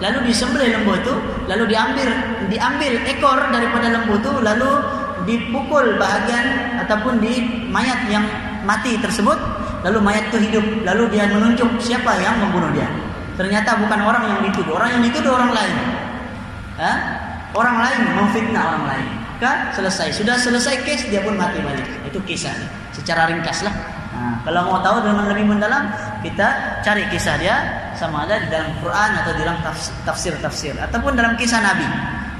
lalu 0.02 0.28
disembelih 0.28 0.76
lembu 0.76 0.92
itu 0.98 1.14
lalu 1.48 1.64
diambil 1.72 2.08
diambil 2.52 2.92
ekor 3.08 3.38
daripada 3.48 3.86
lembu 3.92 4.20
itu 4.20 4.32
lalu 4.44 4.70
dipukul 5.26 5.98
bahagian 5.98 6.78
ataupun 6.86 7.18
di 7.18 7.66
mayat 7.72 8.06
yang 8.12 8.24
mati 8.62 8.94
tersebut 9.00 9.38
lalu 9.86 9.98
mayat 10.02 10.34
itu 10.34 10.38
hidup. 10.50 10.66
Lalu 10.82 11.14
dia 11.14 11.30
menunjuk 11.30 11.78
siapa 11.78 12.18
yang 12.18 12.42
membunuh 12.42 12.74
dia. 12.74 12.90
Ternyata 13.38 13.78
bukan 13.78 14.00
orang 14.02 14.24
yang 14.26 14.38
dituduh. 14.50 14.74
Orang 14.74 14.98
yang 14.98 15.02
dituduh 15.06 15.38
orang 15.38 15.54
lain. 15.54 15.76
Hah? 16.76 16.98
orang 17.56 17.88
lain 17.88 18.00
memfitnah 18.12 18.62
orang 18.74 18.84
lain. 18.84 19.06
Kan 19.40 19.72
selesai. 19.72 20.12
Sudah 20.12 20.36
selesai 20.36 20.84
case 20.84 21.08
dia 21.08 21.24
pun 21.24 21.38
mati 21.38 21.62
balik. 21.62 21.86
Itu 22.04 22.20
kisah. 22.26 22.52
Secara 22.92 23.32
ringkas 23.32 23.64
lah 23.64 23.95
nah, 24.26 24.42
kalau 24.42 24.66
mau 24.66 24.82
tahu 24.82 25.06
dengan 25.06 25.30
lebih 25.30 25.46
mendalam 25.46 25.86
kita 26.26 26.82
cari 26.82 27.06
kisah 27.14 27.38
dia 27.38 27.56
sama 27.94 28.26
ada 28.26 28.42
di 28.42 28.50
dalam 28.50 28.74
Quran 28.82 29.10
atau 29.22 29.30
di 29.38 29.40
dalam 29.46 29.58
tafsir-tafsir 30.02 30.74
ataupun 30.82 31.14
dalam 31.14 31.38
kisah 31.38 31.62
Nabi 31.62 31.86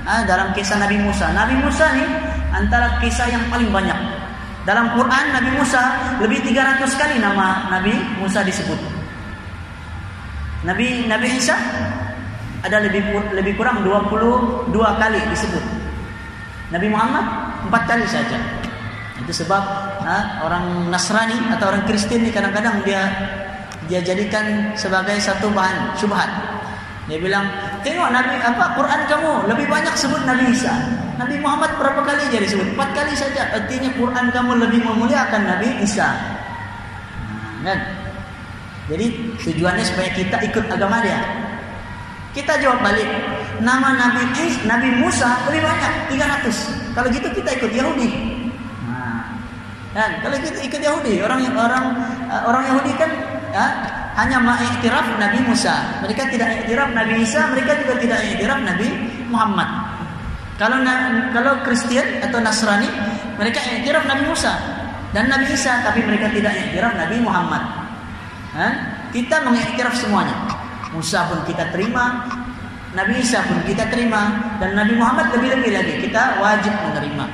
nah, 0.02 0.26
dalam 0.26 0.50
kisah 0.50 0.82
Nabi 0.82 0.98
Musa 0.98 1.30
Nabi 1.30 1.54
Musa 1.62 1.86
nih 1.94 2.08
antara 2.50 2.98
kisah 2.98 3.30
yang 3.30 3.46
paling 3.46 3.70
banyak 3.70 4.26
dalam 4.66 4.90
Quran 4.98 5.24
Nabi 5.30 5.50
Musa 5.54 5.82
lebih 6.18 6.42
300 6.42 6.82
kali 6.98 7.22
nama 7.22 7.70
Nabi 7.70 7.94
Musa 8.18 8.42
disebut. 8.42 8.76
Nabi 10.66 11.06
Nabi 11.06 11.38
Isa 11.38 11.54
ada 12.66 12.82
lebih 12.82 13.06
lebih 13.30 13.54
kurang 13.54 13.86
22 13.86 14.74
kali 14.74 15.22
disebut. 15.30 15.64
Nabi 16.74 16.90
Muhammad 16.90 17.24
4 17.70 17.90
kali 17.94 18.06
saja. 18.10 18.42
Itu 19.22 19.30
sebab 19.30 19.62
orang 20.42 20.86
Nasrani 20.88 21.34
atau 21.50 21.70
orang 21.74 21.82
Kristen 21.86 22.22
ini 22.22 22.30
kadang-kadang 22.30 22.82
dia 22.86 23.02
dia 23.86 24.02
jadikan 24.02 24.74
sebagai 24.74 25.18
satu 25.18 25.50
bahan 25.50 25.94
syubhat. 25.98 26.26
Dia 27.06 27.22
bilang, 27.22 27.46
"Tengok 27.86 28.10
Nabi 28.10 28.34
apa 28.42 28.74
Quran 28.74 29.00
kamu 29.06 29.30
lebih 29.50 29.66
banyak 29.70 29.94
sebut 29.94 30.26
Nabi 30.26 30.50
Isa." 30.50 30.74
Nabi 31.16 31.40
Muhammad 31.40 31.80
berapa 31.80 32.02
kali 32.04 32.28
jadi 32.28 32.44
disebut? 32.44 32.76
Empat 32.76 32.92
kali 32.92 33.16
saja. 33.16 33.48
Artinya 33.56 33.88
Quran 33.96 34.26
kamu 34.28 34.52
lebih 34.68 34.84
memuliakan 34.84 35.48
Nabi 35.48 35.80
Isa. 35.80 36.12
Nah, 37.64 37.72
kan? 37.72 37.78
Jadi 38.92 39.34
tujuannya 39.40 39.84
supaya 39.86 40.10
kita 40.12 40.36
ikut 40.44 40.68
agama 40.68 41.00
dia. 41.00 41.18
Kita 42.36 42.60
jawab 42.60 42.84
balik. 42.84 43.08
Nama 43.64 43.96
Nabi 43.96 44.28
Is, 44.44 44.60
Nabi 44.68 44.92
Musa 45.00 45.40
lebih 45.48 45.64
banyak, 45.64 45.92
300. 46.12 46.68
Kalau 46.92 47.08
gitu 47.08 47.28
kita 47.32 47.50
ikut 47.56 47.72
Yahudi. 47.72 48.35
Nah, 49.96 50.04
kan? 50.04 50.10
Kalau 50.28 50.36
kita 50.44 50.60
ikut 50.60 50.80
Yahudi, 50.84 51.24
orang 51.24 51.40
orang 51.56 51.84
orang 52.28 52.62
Yahudi 52.68 52.92
kan 53.00 53.08
ya, 53.48 53.64
hanya 54.20 54.36
mengiktiraf 54.44 55.16
Nabi 55.16 55.40
Musa. 55.48 56.04
Mereka 56.04 56.28
tidak 56.36 56.48
iktiraf 56.60 56.92
Nabi 56.92 57.24
Isa, 57.24 57.48
mereka 57.48 57.80
juga 57.80 57.96
tidak 57.96 58.20
iktiraf 58.28 58.60
Nabi 58.60 58.88
Muhammad. 59.32 59.68
Kalau 60.60 60.84
kalau 61.32 61.64
Kristen 61.64 62.20
atau 62.20 62.44
Nasrani, 62.44 62.92
mereka 63.40 63.64
iktiraf 63.64 64.04
Nabi 64.04 64.28
Musa 64.28 64.52
dan 65.16 65.32
Nabi 65.32 65.48
Isa, 65.48 65.80
tapi 65.80 66.04
mereka 66.04 66.28
tidak 66.28 66.52
iktiraf 66.52 66.92
Nabi 66.92 67.16
Muhammad. 67.24 67.62
Hah? 68.52 68.72
Kita 69.16 69.48
mengiktiraf 69.48 69.96
semuanya. 69.96 70.36
Musa 70.92 71.24
pun 71.32 71.40
kita 71.48 71.72
terima, 71.72 72.28
Nabi 72.92 73.24
Isa 73.24 73.40
pun 73.48 73.64
kita 73.64 73.88
terima, 73.88 74.44
dan 74.60 74.76
Nabi 74.76 74.92
Muhammad 74.92 75.32
lebih-lebih 75.32 75.72
lagi 75.72 76.04
kita 76.04 76.36
wajib 76.36 76.72
menerima. 76.84 77.24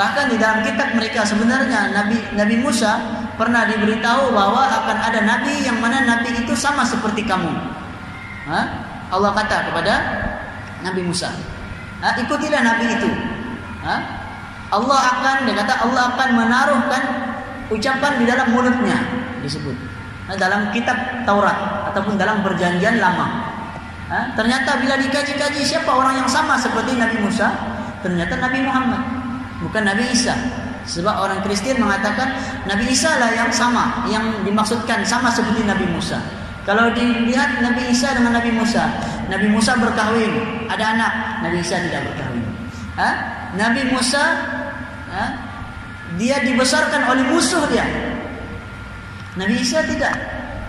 Bahkan 0.00 0.32
di 0.32 0.40
dalam 0.40 0.64
kitab 0.64 0.96
mereka 0.96 1.28
sebenarnya 1.28 1.92
Nabi 1.92 2.16
Nabi 2.32 2.56
Musa 2.56 2.96
pernah 3.36 3.68
diberitahu 3.68 4.32
bahwa 4.32 4.64
akan 4.64 4.96
ada 4.96 5.20
nabi 5.28 5.60
yang 5.60 5.76
mana 5.76 6.08
nabi 6.08 6.40
itu 6.40 6.56
sama 6.56 6.88
seperti 6.88 7.28
kamu. 7.28 7.52
Hah? 8.48 8.64
Allah 9.12 9.36
kata 9.36 9.68
kepada 9.68 9.94
Nabi 10.80 11.04
Musa, 11.04 11.28
Ha, 12.00 12.16
ikutilah 12.16 12.64
Nabi 12.64 12.96
itu. 12.96 13.10
Ha? 13.84 13.96
Allah 14.72 15.00
akan 15.12 15.36
dia 15.44 15.54
kata 15.60 15.84
Allah 15.84 16.16
akan 16.16 16.28
menaruhkan 16.32 17.02
ucapan 17.68 18.12
di 18.16 18.24
dalam 18.24 18.56
mulutnya 18.56 18.96
disebut 19.44 19.76
ha, 20.30 20.38
dalam 20.40 20.72
kitab 20.72 20.96
Taurat 21.28 21.90
ataupun 21.92 22.16
dalam 22.16 22.40
perjanjian 22.40 23.04
lama. 23.04 23.52
Ha? 24.08 24.32
Ternyata 24.32 24.80
bila 24.80 24.96
dikaji-kaji 24.96 25.60
siapa 25.60 25.92
orang 25.92 26.24
yang 26.24 26.30
sama 26.30 26.56
seperti 26.56 26.96
Nabi 26.96 27.20
Musa, 27.20 27.52
ternyata 28.00 28.40
Nabi 28.40 28.64
Muhammad, 28.64 29.19
bukan 29.64 29.82
Nabi 29.84 30.04
Isa. 30.12 30.34
Sebab 30.88 31.22
orang 31.22 31.44
Kristen 31.44 31.78
mengatakan 31.78 32.34
Nabi 32.66 32.90
Isa 32.90 33.14
lah 33.20 33.30
yang 33.30 33.52
sama, 33.52 34.08
yang 34.08 34.42
dimaksudkan 34.42 35.04
sama 35.04 35.30
seperti 35.30 35.62
Nabi 35.62 35.86
Musa. 35.92 36.18
Kalau 36.64 36.92
dilihat 36.92 37.60
Nabi 37.62 37.88
Isa 37.92 38.12
dengan 38.16 38.36
Nabi 38.36 38.52
Musa, 38.52 38.84
Nabi 39.28 39.48
Musa 39.48 39.76
berkahwin, 39.80 40.66
ada 40.68 40.84
anak, 40.96 41.12
Nabi 41.46 41.62
Isa 41.62 41.78
tidak 41.80 42.10
berkahwin. 42.10 42.44
Ha? 42.98 43.10
Nabi 43.56 43.82
Musa 43.88 44.24
ha? 45.08 45.24
dia 46.20 46.42
dibesarkan 46.42 47.06
oleh 47.06 47.24
musuh 47.32 47.64
dia. 47.70 47.86
Nabi 49.38 49.62
Isa 49.62 49.84
tidak. 49.86 50.12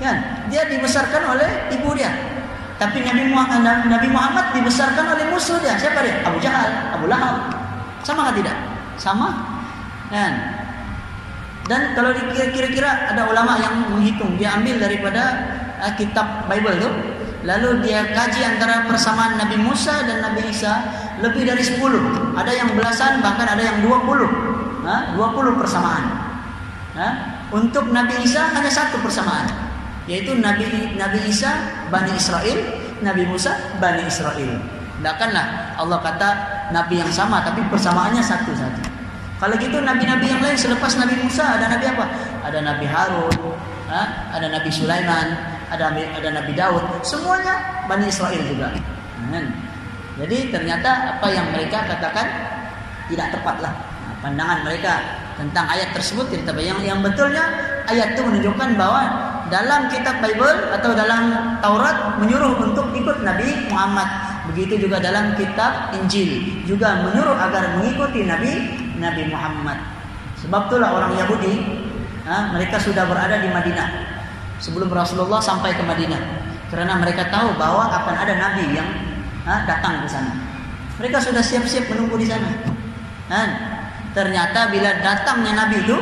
Kan? 0.01 0.17
Dia 0.49 0.65
dibesarkan 0.69 1.37
oleh 1.37 1.49
ibu 1.75 1.93
dia. 1.93 2.09
Tapi 2.81 3.05
Nabi 3.05 3.29
Muhammad, 3.29 3.85
Nabi 3.85 4.09
Muhammad 4.09 4.57
dibesarkan 4.57 5.05
oleh 5.13 5.29
musuh 5.29 5.61
dia. 5.61 5.77
Siapa 5.77 6.01
dia? 6.01 6.25
Abu 6.25 6.41
Jahal, 6.41 6.69
Abu 6.97 7.05
Lahab. 7.05 7.53
Sama 8.01 8.33
tidak? 8.33 8.70
Sama. 9.01 9.29
Kan? 10.13 10.33
Dan 11.65 11.97
kalau 11.97 12.13
kira-kira 12.53 13.09
ada 13.09 13.25
ulama 13.25 13.57
yang 13.57 13.89
menghitung, 13.89 14.37
dia 14.37 14.53
ambil 14.53 14.77
daripada 14.77 15.21
uh, 15.81 15.93
kitab 15.97 16.45
Bible 16.45 16.77
itu 16.77 16.89
lalu 17.41 17.81
dia 17.81 18.05
kaji 18.13 18.45
antara 18.45 18.85
persamaan 18.85 19.41
Nabi 19.41 19.57
Musa 19.57 20.05
dan 20.05 20.21
Nabi 20.21 20.53
Isa 20.53 20.77
lebih 21.25 21.41
dari 21.41 21.65
10 21.65 21.81
ada 22.37 22.51
yang 22.53 22.77
belasan 22.77 23.17
bahkan 23.25 23.49
ada 23.49 23.65
yang 23.65 23.81
20 23.81 24.85
ha? 24.85 25.17
20 25.17 25.57
persamaan 25.57 26.05
ha? 26.93 27.07
untuk 27.49 27.89
Nabi 27.89 28.21
Isa 28.21 28.45
hanya 28.53 28.69
satu 28.69 29.01
persamaan 29.01 29.49
yaitu 30.05 30.37
Nabi 30.37 30.93
Nabi 30.93 31.33
Isa 31.33 31.49
Bani 31.89 32.13
Israel 32.13 32.77
Nabi 33.01 33.25
Musa 33.25 33.57
Bani 33.81 34.05
Israel 34.05 34.61
Tidakkanlah 35.01 35.81
Allah 35.81 35.97
kata 35.97 36.29
nabi 36.69 37.01
yang 37.01 37.09
sama 37.09 37.41
tapi 37.41 37.65
persamaannya 37.73 38.21
satu 38.21 38.53
saja. 38.53 38.85
Kalau 39.41 39.57
gitu 39.57 39.81
nabi-nabi 39.81 40.29
yang 40.29 40.37
lain 40.37 40.53
selepas 40.53 40.93
Nabi 41.01 41.17
Musa 41.17 41.57
ada 41.57 41.65
nabi 41.65 41.89
apa? 41.89 42.05
Ada 42.45 42.61
Nabi 42.61 42.85
Harun, 42.85 43.57
ada 44.29 44.47
Nabi 44.53 44.69
Sulaiman, 44.69 45.33
ada 45.73 45.89
Nabi, 45.89 46.05
ada 46.13 46.29
Nabi 46.29 46.53
Daud, 46.53 46.85
semuanya 47.01 47.81
Bani 47.89 48.05
Israel 48.05 48.37
juga. 48.45 48.69
Hmm. 49.17 49.49
Jadi 50.21 50.53
ternyata 50.53 51.17
apa 51.17 51.27
yang 51.33 51.49
mereka 51.57 51.89
katakan 51.89 52.27
tidak 53.09 53.33
tepatlah 53.33 53.73
nah, 53.73 54.13
pandangan 54.21 54.61
mereka 54.61 54.93
tentang 55.41 55.65
ayat 55.73 55.89
tersebut 55.97 56.29
tidak. 56.29 56.53
Yang 56.61 56.79
yang 56.85 56.99
betulnya 57.01 57.43
ayat 57.89 58.13
itu 58.13 58.21
menunjukkan 58.21 58.77
bahwa 58.77 59.01
dalam 59.49 59.89
kitab 59.89 60.21
Bible 60.21 60.69
atau 60.69 60.93
dalam 60.93 61.57
Taurat 61.65 62.21
menyuruh 62.21 62.61
untuk 62.61 62.93
ikut 62.93 63.25
Nabi 63.25 63.73
Muhammad. 63.73 64.05
Begitu 64.53 64.85
juga 64.85 65.01
dalam 65.01 65.33
kitab 65.33 65.95
Injil 65.97 66.61
juga 66.67 67.01
menyuruh 67.07 67.39
agar 67.39 67.79
mengikuti 67.79 68.27
Nabi 68.27 68.53
Nabi 69.01 69.27
Muhammad. 69.33 69.81
Sebab 70.45 70.69
itulah 70.69 70.93
orang 70.93 71.17
Yahudi, 71.17 71.53
ha, 72.29 72.53
mereka 72.53 72.77
sudah 72.77 73.09
berada 73.09 73.41
di 73.41 73.49
Madinah 73.49 73.89
sebelum 74.61 74.93
Rasulullah 74.93 75.41
sampai 75.41 75.73
ke 75.73 75.81
Madinah, 75.81 76.21
karena 76.69 76.93
mereka 77.01 77.29
tahu 77.33 77.57
bahwa 77.57 77.89
akan 77.89 78.15
ada 78.15 78.33
Nabi 78.37 78.77
yang 78.77 78.89
ha, 79.45 79.65
datang 79.65 80.05
ke 80.05 80.07
sana. 80.09 80.33
Mereka 81.01 81.17
sudah 81.17 81.41
siap-siap 81.41 81.89
menunggu 81.89 82.21
di 82.21 82.29
sana. 82.29 82.49
Dan 83.25 83.47
ternyata 84.13 84.69
bila 84.69 85.01
datangnya 85.01 85.65
Nabi 85.65 85.81
itu 85.81 85.97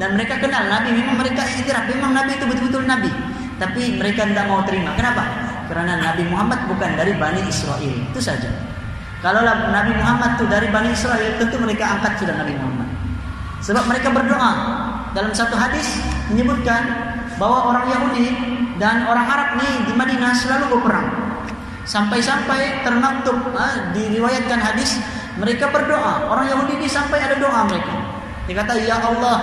dan 0.00 0.16
mereka 0.16 0.40
kenal 0.40 0.68
Nabi, 0.72 0.94
memang 0.94 1.20
mereka 1.20 1.44
iktiraf, 1.44 1.84
memang 1.90 2.16
Nabi 2.16 2.38
itu 2.38 2.44
betul-betul 2.48 2.88
Nabi. 2.88 3.10
Tapi 3.58 3.98
mereka 3.98 4.24
tidak 4.24 4.46
mau 4.46 4.62
terima. 4.62 4.94
Kenapa? 4.94 5.26
Karena 5.66 5.98
Nabi 5.98 6.22
Muhammad 6.30 6.64
bukan 6.70 6.94
dari 6.94 7.12
Bani 7.18 7.42
Israel. 7.50 7.92
Itu 8.08 8.22
saja. 8.22 8.48
Kalau 9.18 9.42
Nabi 9.42 9.92
Muhammad 9.98 10.38
itu 10.38 10.46
dari 10.46 10.70
Bani 10.70 10.94
Israel, 10.94 11.34
tentu 11.42 11.58
mereka 11.58 11.98
angkat 11.98 12.22
sudah 12.22 12.38
Nabi 12.38 12.54
Muhammad. 12.54 12.88
Sebab 13.58 13.84
mereka 13.90 14.14
berdoa. 14.14 14.52
Dalam 15.10 15.34
satu 15.34 15.58
hadis 15.58 15.98
menyebutkan 16.30 16.86
bahwa 17.42 17.74
orang 17.74 17.90
Yahudi 17.90 18.28
dan 18.78 19.10
orang 19.10 19.26
Arab 19.26 19.48
nih 19.58 19.90
di 19.90 19.92
Madinah 19.98 20.30
selalu 20.38 20.78
berperang. 20.78 21.08
Sampai-sampai 21.82 22.84
termaktub 22.86 23.34
ah, 23.56 23.90
diriwayatkan 23.96 24.60
hadis 24.60 25.02
mereka 25.40 25.72
berdoa. 25.74 26.30
Orang 26.30 26.46
Yahudi 26.46 26.78
ini 26.78 26.86
sampai 26.86 27.18
ada 27.18 27.34
doa 27.42 27.66
mereka. 27.66 27.94
Dia 28.46 28.54
kata 28.62 28.72
ya 28.86 29.02
Allah, 29.02 29.38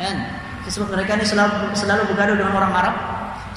kan? 0.00 0.16
Sebab 0.64 0.96
mereka 0.96 1.18
ini 1.20 1.26
selalu 1.26 1.74
selalu 1.76 2.08
bergaduh 2.14 2.36
dengan 2.40 2.54
orang 2.56 2.72
Arab. 2.72 2.94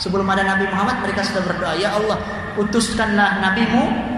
Sebelum 0.01 0.25
ada 0.25 0.41
Nabi 0.41 0.65
Muhammad 0.73 1.05
mereka 1.05 1.21
sudah 1.21 1.45
berdoa, 1.45 1.77
ya 1.77 1.93
Allah, 1.93 2.17
utuskanlah 2.57 3.45
nabimu 3.45 4.12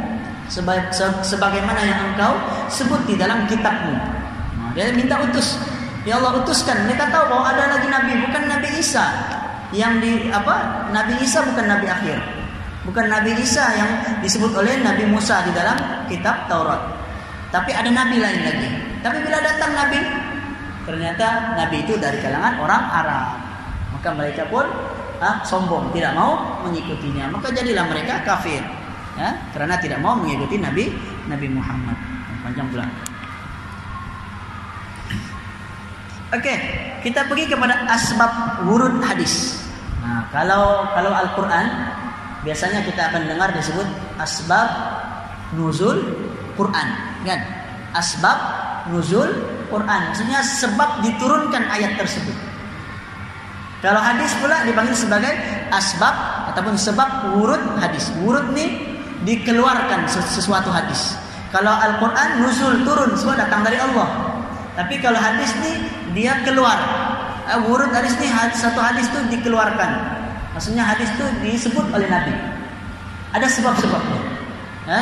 sebagaimana 0.50 1.82
yang 1.82 2.00
engkau 2.14 2.38
sebut 2.70 3.02
di 3.10 3.18
dalam 3.18 3.50
kitabmu. 3.50 3.96
Dia 4.78 4.92
minta 4.92 5.18
utus. 5.24 5.58
Ya 6.06 6.22
Allah 6.22 6.38
utuskan. 6.38 6.86
Mereka 6.86 7.10
tahu 7.10 7.32
bahwa 7.32 7.50
ada 7.50 7.80
lagi 7.80 7.88
nabi, 7.90 8.14
bukan 8.30 8.44
Nabi 8.46 8.70
Isa. 8.78 9.06
Yang 9.74 9.94
di 10.04 10.12
apa? 10.30 10.86
Nabi 10.94 11.18
Isa 11.24 11.42
bukan 11.42 11.66
nabi 11.66 11.90
akhir. 11.90 12.20
Bukan 12.86 13.10
Nabi 13.10 13.34
Isa 13.42 13.66
yang 13.74 14.22
disebut 14.22 14.54
oleh 14.54 14.78
Nabi 14.86 15.10
Musa 15.10 15.42
di 15.42 15.52
dalam 15.56 16.06
kitab 16.06 16.46
Taurat. 16.46 16.78
Tapi 17.50 17.74
ada 17.74 17.90
nabi 17.90 18.22
lain 18.22 18.42
lagi. 18.46 18.70
Tapi 19.02 19.18
bila 19.26 19.42
datang 19.42 19.74
nabi, 19.74 19.98
ternyata 20.86 21.58
nabi 21.58 21.82
itu 21.82 21.98
dari 21.98 22.22
kalangan 22.22 22.62
orang 22.62 22.84
Arab. 22.94 23.28
Maka 23.98 24.10
mereka 24.14 24.44
pun 24.46 24.70
ah, 25.24 25.42
sombong, 25.42 25.90
tidak 25.98 26.14
mau 26.14 26.62
mengikutinya. 26.62 27.34
Maka 27.34 27.50
jadilah 27.50 27.90
mereka 27.90 28.22
kafir 28.22 28.62
ya, 29.15 29.30
karena 29.56 29.75
tidak 29.80 29.99
mau 30.04 30.15
mengikuti 30.15 30.60
Nabi 30.60 30.91
Nabi 31.28 31.47
Muhammad. 31.51 31.97
Panjang 32.45 32.69
pula. 32.69 32.86
Oke, 36.36 36.54
kita 37.01 37.25
pergi 37.25 37.45
kepada 37.49 37.88
asbab 37.89 38.65
wurud 38.67 39.01
hadis. 39.01 39.62
Nah, 40.04 40.30
kalau 40.30 40.89
kalau 40.93 41.10
Al-Qur'an 41.15 41.95
biasanya 42.45 42.86
kita 42.86 43.10
akan 43.10 43.25
dengar 43.25 43.49
disebut 43.56 43.88
asbab 44.21 44.69
nuzul 45.58 45.97
Quran, 46.54 46.88
kan? 47.25 47.39
Asbab 47.95 48.38
nuzul 48.93 49.32
Quran, 49.71 50.01
maksudnya 50.12 50.45
sebab 50.45 51.01
diturunkan 51.01 51.65
ayat 51.73 51.97
tersebut. 51.97 52.36
Kalau 53.82 54.01
hadis 54.01 54.34
pula 54.41 54.65
dipanggil 54.65 54.97
sebagai 54.97 55.34
asbab 55.69 56.13
ataupun 56.54 56.73
sebab 56.73 57.38
wurud 57.38 57.78
hadis. 57.78 58.10
Wurud 58.17 58.49
nih 58.54 58.95
dikeluarkan 59.26 60.06
sesuatu 60.08 60.70
hadis. 60.70 61.18
Kalau 61.50 61.72
Al-Quran 61.72 62.46
nuzul 62.46 62.86
turun 62.86 63.12
semua 63.18 63.36
datang 63.40 63.66
dari 63.66 63.82
Allah. 63.82 64.36
Tapi 64.76 65.00
kalau 65.00 65.18
hadis 65.18 65.56
ini 65.64 65.88
dia 66.14 66.44
keluar. 66.44 66.78
Uh, 67.46 67.62
wurud 67.70 67.94
hadis 67.94 68.18
hadis, 68.18 68.60
satu 68.60 68.82
hadis 68.82 69.06
itu 69.08 69.40
dikeluarkan. 69.40 69.92
Maksudnya 70.52 70.84
hadis 70.84 71.08
itu 71.16 71.26
disebut 71.46 71.86
oleh 71.96 72.08
Nabi. 72.10 72.34
Ada 73.32 73.48
sebab-sebabnya. 73.52 74.20
Ya? 74.86 75.02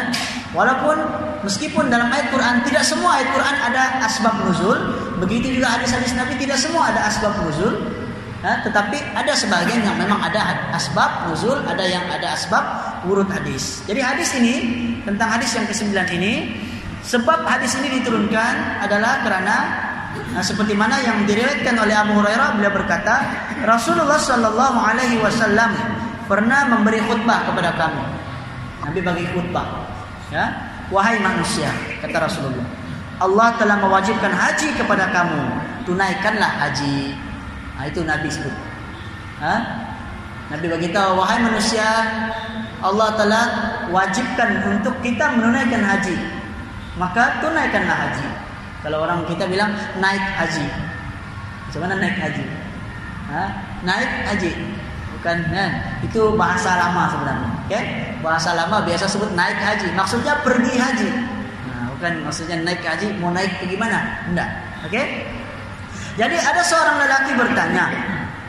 Walaupun 0.55 0.95
meskipun 1.43 1.91
dalam 1.91 2.07
ayat 2.07 2.31
Quran 2.31 2.63
tidak 2.63 2.83
semua 2.87 3.19
ayat 3.19 3.29
Quran 3.35 3.55
ada 3.59 3.83
asbab 4.05 4.35
nuzul, 4.47 4.77
begitu 5.19 5.59
juga 5.59 5.75
hadis-hadis 5.75 6.15
Nabi 6.15 6.39
tidak 6.39 6.61
semua 6.61 6.93
ada 6.93 7.09
asbab 7.09 7.33
nuzul. 7.41 7.91
Tetapi 8.43 9.15
ada 9.15 9.31
sebagian 9.39 9.87
yang 9.87 9.95
memang 9.95 10.19
ada 10.19 10.67
asbab 10.75 11.31
nuzul, 11.31 11.63
ada 11.63 11.79
yang 11.79 12.03
ada 12.11 12.35
asbab 12.35 12.92
urut 13.07 13.27
hadis. 13.29 13.83
Jadi 13.87 13.99
hadis 13.99 14.29
ini 14.37 14.55
tentang 15.03 15.39
hadis 15.39 15.51
yang 15.55 15.67
ke-9 15.67 15.93
ini 16.15 16.33
sebab 17.03 17.43
hadis 17.43 17.75
ini 17.79 17.99
diturunkan 17.99 18.83
adalah 18.83 19.23
karena 19.27 19.57
nah, 20.31 20.43
seperti 20.43 20.71
mana 20.71 20.99
yang 21.03 21.27
diriwayatkan 21.27 21.75
oleh 21.75 21.95
Abu 21.95 22.15
Hurairah 22.19 22.55
beliau 22.55 22.71
berkata 22.71 23.15
Rasulullah 23.67 24.19
Shallallahu 24.19 24.77
alaihi 24.79 25.19
wasallam 25.19 25.75
pernah 26.27 26.67
memberi 26.71 27.03
khutbah 27.03 27.43
kepada 27.47 27.75
kami. 27.75 28.03
Nabi 28.83 28.99
bagi 29.03 29.25
khutbah. 29.31 29.67
Ya, 30.31 30.49
wahai 30.89 31.21
manusia, 31.21 31.69
kata 32.01 32.25
Rasulullah. 32.25 32.65
Allah 33.21 33.53
telah 33.55 33.77
mewajibkan 33.77 34.33
haji 34.33 34.73
kepada 34.75 35.13
kamu. 35.13 35.41
Tunaikanlah 35.85 36.51
haji. 36.63 37.13
Nah, 37.77 37.85
itu 37.85 38.01
Nabi 38.01 38.27
sebut. 38.31 38.55
Ha? 39.43 39.55
Nabi 40.49 40.65
beritahu 40.67 41.19
wahai 41.21 41.39
manusia, 41.39 41.85
Allah 42.83 43.15
telah 43.15 43.45
wajibkan 43.95 44.59
untuk 44.67 44.91
kita 44.99 45.31
menunaikan 45.39 45.79
haji. 45.79 46.19
Maka 46.99 47.39
tunaikanlah 47.39 47.95
haji. 47.95 48.27
Kalau 48.83 49.07
orang 49.07 49.23
kita 49.23 49.47
bilang 49.47 49.71
naik 50.03 50.19
haji. 50.35 50.67
Bagaimana 51.71 51.95
naik 52.03 52.17
haji? 52.19 52.45
Ha? 53.31 53.43
Naik 53.87 54.11
haji. 54.27 54.51
Bukan 55.15 55.37
kan? 55.47 55.71
Itu 56.03 56.35
bahasa 56.35 56.75
lama 56.75 57.07
sebenarnya. 57.07 57.49
Oke? 57.63 57.71
Okay? 57.71 57.83
Bahasa 58.19 58.51
lama 58.51 58.83
biasa 58.83 59.07
sebut 59.07 59.31
naik 59.31 59.55
haji. 59.55 59.87
Maksudnya 59.95 60.43
pergi 60.43 60.75
haji. 60.75 61.09
Nah, 61.71 61.95
bukan 61.95 62.13
maksudnya 62.27 62.59
naik 62.61 62.83
haji 62.83 63.15
mau 63.23 63.31
naik 63.31 63.63
ke 63.63 63.71
gimana? 63.71 64.27
Enggak. 64.27 64.49
Oke? 64.83 64.91
Okay? 64.91 65.05
Jadi 66.13 66.37
ada 66.37 66.61
seorang 66.61 67.01
lelaki 67.01 67.31
bertanya, 67.33 67.89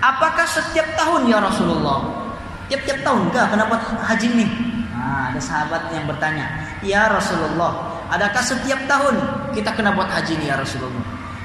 "Apakah 0.04 0.44
setiap 0.44 0.84
tahun 1.00 1.32
ya 1.32 1.40
Rasulullah?" 1.40 2.23
Tiap-tiap 2.68 3.04
tahun 3.04 3.28
kah 3.28 3.46
kenapa 3.52 3.74
haji 4.08 4.28
nih? 4.32 4.50
Nah, 4.94 5.28
ada 5.30 5.40
sahabat 5.40 5.92
yang 5.92 6.08
bertanya, 6.08 6.48
Ya 6.80 7.12
Rasulullah, 7.12 8.00
adakah 8.08 8.40
setiap 8.40 8.88
tahun 8.88 9.20
kita 9.52 9.76
kena 9.76 9.92
buat 9.92 10.08
haji 10.08 10.40
nih 10.40 10.48
ya 10.52 10.56
Rasulullah? 10.56 11.04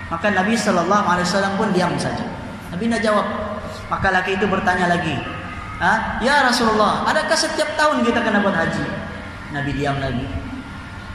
Maka 0.10 0.32
Nabi 0.32 0.56
Shallallahu 0.56 1.06
Alaihi 1.06 1.28
Wasallam 1.28 1.54
pun 1.60 1.70
diam 1.76 1.94
saja. 2.00 2.24
Nabi 2.72 2.88
tidak 2.88 3.04
jawab. 3.04 3.28
Maka 3.90 4.08
laki 4.14 4.38
itu 4.38 4.46
bertanya 4.46 4.86
lagi, 4.90 5.18
ah, 5.82 6.22
Ya 6.22 6.46
Rasulullah, 6.46 7.04
adakah 7.10 7.36
setiap 7.36 7.74
tahun 7.76 8.06
kita 8.06 8.22
kena 8.22 8.40
buat 8.42 8.54
haji? 8.54 8.86
Nabi 9.50 9.72
diam 9.76 9.98
lagi. 9.98 10.26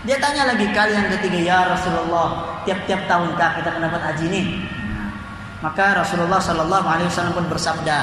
Dia 0.04 0.20
tanya 0.20 0.52
lagi 0.52 0.68
kali 0.68 0.92
yang 0.92 1.08
ketiga, 1.16 1.38
Ya 1.40 1.58
Rasulullah, 1.70 2.60
tiap-tiap 2.68 3.08
tahun 3.08 3.38
kah 3.38 3.56
kita 3.56 3.72
kena 3.72 3.88
buat 3.88 4.04
haji 4.04 4.26
nih? 4.28 4.46
Nah, 4.90 5.08
maka 5.64 6.02
Rasulullah 6.02 6.42
Shallallahu 6.42 6.86
Alaihi 6.86 7.08
Wasallam 7.08 7.34
pun 7.34 7.46
bersabda, 7.48 7.98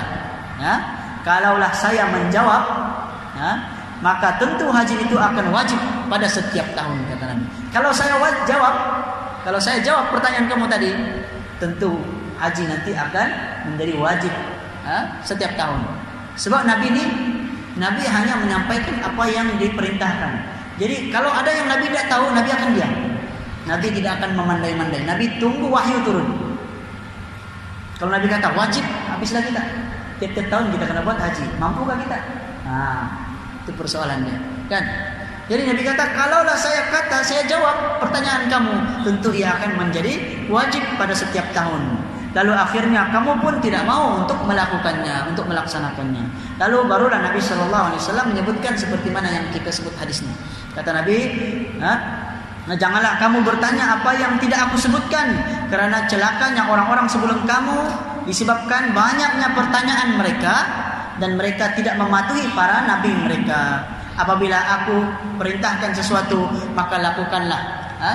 ya, 0.57 0.73
Kalaulah 1.21 1.69
saya 1.69 2.09
menjawab, 2.09 2.63
ya, 3.37 3.51
maka 4.01 4.41
tentu 4.41 4.65
haji 4.73 4.97
itu 5.05 5.13
akan 5.13 5.53
wajib 5.53 5.77
pada 6.09 6.25
setiap 6.25 6.65
tahun 6.73 6.97
kata 7.13 7.25
Nabi. 7.29 7.45
Kalau 7.69 7.93
saya 7.93 8.17
jawab, 8.49 8.75
kalau 9.45 9.59
saya 9.61 9.77
jawab 9.85 10.09
pertanyaan 10.09 10.49
kamu 10.49 10.65
tadi, 10.65 10.89
tentu 11.61 12.01
haji 12.41 12.63
nanti 12.65 12.91
akan 12.97 13.27
menjadi 13.69 13.93
wajib 14.01 14.33
ya, 14.81 14.97
setiap 15.21 15.53
tahun. 15.53 15.85
Sebab 16.33 16.65
Nabi 16.65 16.89
ini 16.89 17.05
Nabi 17.77 18.03
hanya 18.09 18.41
menyampaikan 18.41 18.97
apa 19.05 19.23
yang 19.29 19.47
diperintahkan. 19.61 20.31
Jadi 20.81 21.13
kalau 21.13 21.29
ada 21.29 21.53
yang 21.53 21.69
Nabi 21.69 21.85
tidak 21.93 22.09
tahu, 22.09 22.25
Nabi 22.33 22.49
akan 22.49 22.69
diam. 22.73 22.93
Nabi 23.69 23.87
tidak 23.93 24.17
akan 24.17 24.33
memandai-mandai. 24.33 25.05
Nabi 25.05 25.37
tunggu 25.37 25.69
wahyu 25.69 26.01
turun. 26.01 26.57
Kalau 28.01 28.09
Nabi 28.09 28.25
kata 28.25 28.49
wajib, 28.57 28.81
habislah 29.05 29.45
kita 29.45 29.61
tiap-tiap 30.21 30.47
tahun 30.53 30.65
kita 30.77 30.85
kena 30.85 31.01
buat 31.01 31.17
haji. 31.17 31.45
Mampukah 31.57 31.97
kita? 31.97 32.17
Nah, 32.69 33.01
itu 33.65 33.71
persoalannya, 33.73 34.37
kan? 34.69 34.83
Jadi 35.49 35.67
Nabi 35.67 35.81
kata, 35.83 36.15
kalaulah 36.15 36.55
saya 36.55 36.87
kata, 36.93 37.25
saya 37.25 37.43
jawab 37.49 37.99
pertanyaan 37.99 38.47
kamu, 38.47 38.75
tentu 39.03 39.33
ia 39.35 39.57
akan 39.57 39.83
menjadi 39.83 40.45
wajib 40.47 40.79
pada 40.95 41.11
setiap 41.11 41.43
tahun. 41.51 41.99
Lalu 42.31 42.55
akhirnya 42.55 43.11
kamu 43.11 43.43
pun 43.43 43.59
tidak 43.59 43.83
mau 43.83 44.23
untuk 44.23 44.39
melakukannya, 44.47 45.27
untuk 45.27 45.51
melaksanakannya. 45.51 46.23
Lalu 46.55 46.77
barulah 46.87 47.19
Nabi 47.19 47.43
Shallallahu 47.43 47.91
Alaihi 47.91 47.99
Wasallam 47.99 48.31
menyebutkan 48.31 48.79
seperti 48.79 49.11
mana 49.11 49.27
yang 49.27 49.51
kita 49.51 49.67
sebut 49.67 49.91
hadis 49.99 50.23
ini. 50.23 50.31
Kata 50.71 50.95
Nabi, 50.95 51.17
Nah, 52.61 52.77
janganlah 52.77 53.17
kamu 53.17 53.41
bertanya 53.41 53.97
apa 53.97 54.13
yang 54.13 54.37
tidak 54.37 54.69
aku 54.69 54.77
sebutkan 54.77 55.33
karena 55.73 56.05
celakanya 56.05 56.69
orang-orang 56.69 57.09
sebelum 57.09 57.41
kamu 57.49 57.89
disebabkan 58.25 58.93
banyaknya 58.93 59.53
pertanyaan 59.53 60.09
mereka 60.17 60.55
dan 61.17 61.37
mereka 61.37 61.73
tidak 61.77 61.97
mematuhi 61.97 62.49
para 62.57 62.85
nabi 62.85 63.13
mereka. 63.13 63.85
Apabila 64.17 64.57
aku 64.57 64.97
perintahkan 65.39 65.95
sesuatu, 65.95 66.45
maka 66.75 66.99
lakukanlah 66.99 67.61
ha? 68.01 68.11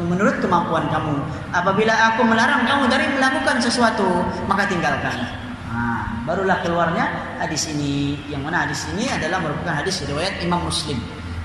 menurut 0.00 0.40
kemampuan 0.40 0.88
kamu. 0.88 1.20
Apabila 1.52 1.94
aku 2.14 2.24
melarang 2.24 2.64
kamu 2.64 2.88
dari 2.88 3.06
melakukan 3.12 3.60
sesuatu, 3.60 4.24
maka 4.48 4.64
tinggalkanlah. 4.70 5.30
Nah, 5.68 6.24
barulah 6.24 6.58
keluarnya 6.64 7.36
hadis 7.42 7.68
ini. 7.70 8.16
Yang 8.30 8.42
mana 8.46 8.56
hadis 8.66 8.80
ini 8.94 9.10
adalah 9.10 9.42
merupakan 9.42 9.74
hadis 9.74 10.00
riwayat 10.06 10.40
Imam 10.40 10.64
Muslim. 10.64 10.96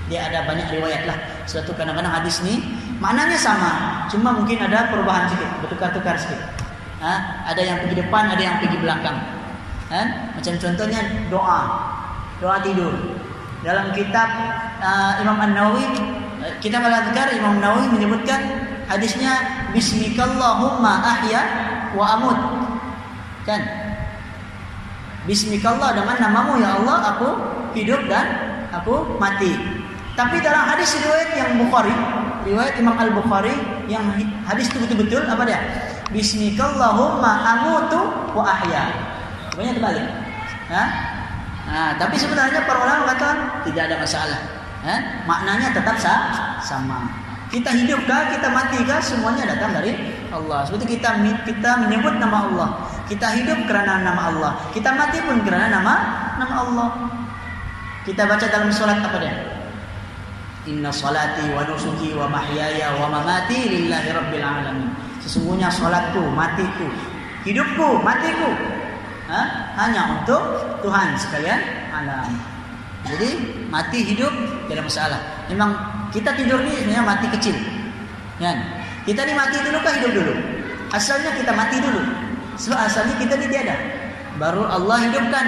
Dia 0.08 0.32
ada 0.32 0.48
banyak 0.48 0.68
riwayat 0.80 1.02
lah. 1.04 1.18
Suatu 1.44 1.76
kadang-kadang 1.76 2.12
hadis 2.12 2.40
ini 2.44 2.60
maknanya 3.02 3.36
sama, 3.36 4.04
cuma 4.08 4.32
mungkin 4.32 4.60
ada 4.64 4.88
perubahan 4.88 5.28
sedikit, 5.28 5.50
bertukar-tukar 5.64 6.16
sedikit. 6.16 6.63
Ha? 7.04 7.14
Ada 7.52 7.60
yang 7.60 7.76
pergi 7.84 8.00
depan, 8.00 8.32
ada 8.32 8.40
yang 8.40 8.56
pergi 8.64 8.80
belakang. 8.80 9.18
Ha? 9.92 10.00
Macam 10.40 10.54
contohnya 10.56 11.28
doa, 11.28 11.60
doa 12.40 12.56
tidur. 12.64 13.20
Dalam 13.60 13.92
kitab 13.92 14.28
uh, 14.80 15.20
Imam 15.20 15.36
An-Nawawi 15.36 15.84
kita 16.60 16.76
Al-Adhkar 16.76 17.32
Imam 17.32 17.56
Nawawi 17.60 17.88
menyebutkan 17.88 18.40
hadisnya 18.84 19.64
bismikallahumma 19.72 20.92
ahya 21.00 21.42
wa 21.96 22.04
amut. 22.20 22.38
Kan? 23.48 23.60
Bismikallah 25.24 25.96
dengan 25.96 26.20
namamu 26.20 26.60
ya 26.60 26.76
Allah 26.80 27.16
aku 27.16 27.28
hidup 27.72 28.04
dan 28.12 28.26
aku 28.76 29.16
mati. 29.16 29.56
Tapi 30.14 30.36
dalam 30.44 30.68
hadis 30.68 30.94
riwayat 31.00 31.32
yang 31.32 31.50
Bukhari, 31.58 31.96
riwayat 32.44 32.76
Imam 32.76 32.94
Al-Bukhari 32.94 33.56
yang 33.88 34.04
hadis 34.44 34.68
itu 34.68 34.84
betul-betul 34.84 35.24
apa 35.24 35.42
dia? 35.48 35.60
Bismikallahumma 36.12 37.32
amutu 37.44 38.00
wa 38.36 38.44
ahya. 38.44 38.92
Sebenarnya 39.52 39.72
terbalik. 39.78 40.06
Nah, 41.64 41.96
tapi 41.96 42.16
sebenarnya 42.20 42.66
para 42.68 42.78
ulama 42.82 43.02
kata 43.14 43.28
tidak 43.64 43.82
ada 43.88 43.96
masalah. 44.02 44.40
Maknanya 45.24 45.72
tetap 45.72 45.96
sah, 45.96 46.60
sama. 46.60 47.08
Kita 47.48 47.70
hidupkah, 47.70 48.34
kita 48.34 48.50
matikah, 48.50 48.98
semuanya 48.98 49.46
datang 49.54 49.78
dari 49.78 49.94
Allah. 50.34 50.66
Seperti 50.66 50.98
kita 50.98 51.22
kita 51.46 51.70
menyebut 51.86 52.18
nama 52.18 52.50
Allah. 52.50 52.68
Kita 53.06 53.30
hidup 53.30 53.64
karena 53.70 54.02
nama 54.02 54.22
Allah. 54.34 54.52
Kita 54.74 54.90
mati 54.92 55.22
pun 55.22 55.40
karena 55.46 55.70
nama 55.70 55.94
nama 56.36 56.54
Allah. 56.66 56.88
Kita 58.04 58.26
baca 58.28 58.44
dalam 58.50 58.68
sholat 58.68 59.00
apa 59.00 59.16
dia? 59.22 59.34
Inna 60.68 60.92
salati 60.92 61.52
wa 61.52 61.64
nusuki 61.64 62.12
wa 62.16 62.28
mahyaya 62.28 62.96
wa 62.98 63.08
mamati 63.08 63.70
lillahi 63.70 64.08
rabbil 64.12 64.44
alamin. 64.44 64.88
Sesungguhnya 65.24 65.72
sholatku, 65.72 66.20
matiku, 66.36 66.84
hidupku, 67.48 68.04
matiku 68.04 68.52
ha? 69.32 69.72
hanya 69.80 70.20
untuk 70.20 70.42
Tuhan 70.84 71.16
sekalian 71.16 71.60
alam. 71.88 72.28
Jadi 73.04 73.30
mati 73.68 74.04
hidup 74.04 74.32
tidak 74.68 74.84
masalah. 74.88 75.20
Memang 75.48 75.76
kita 76.12 76.32
tidur 76.36 76.60
ini 76.64 76.76
sebenarnya 76.76 77.04
mati 77.04 77.26
kecil. 77.32 77.56
Kan? 78.40 78.56
Kita 79.04 79.24
ini 79.28 79.34
mati 79.36 79.60
dulu 79.60 79.76
kah 79.84 79.92
hidup 79.96 80.12
dulu? 80.12 80.34
Asalnya 80.92 81.36
kita 81.36 81.52
mati 81.52 81.76
dulu. 81.80 82.00
Sebab 82.56 82.78
asalnya 82.80 83.14
kita 83.20 83.36
ini 83.36 83.46
tiada. 83.52 83.76
Baru 84.40 84.64
Allah 84.64 85.04
hidupkan. 85.08 85.46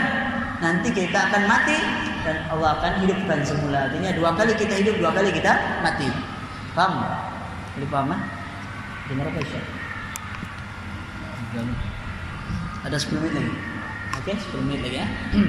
Nanti 0.56 0.88
kita 0.88 1.16
akan 1.32 1.42
mati 1.48 1.76
dan 2.24 2.44
Allah 2.52 2.80
akan 2.80 2.92
hidupkan 3.04 3.44
semula. 3.44 3.88
Artinya 3.88 4.12
dua 4.16 4.32
kali 4.36 4.52
kita 4.56 4.72
hidup, 4.80 4.96
dua 5.00 5.12
kali 5.12 5.32
kita 5.32 5.52
mati. 5.84 6.08
Paham? 6.72 7.04
Boleh 7.76 7.88
paham? 7.88 8.12
Dengar 9.06 9.26
apa 9.30 9.38
Isya? 9.38 9.60
Ada 12.86 12.96
10 12.98 13.22
menit 13.22 13.32
lagi. 13.38 13.52
Oke, 14.18 14.32
okay, 14.34 14.36
10 14.54 14.66
menit 14.66 14.80
lagi 14.82 14.98
ya. 15.02 15.06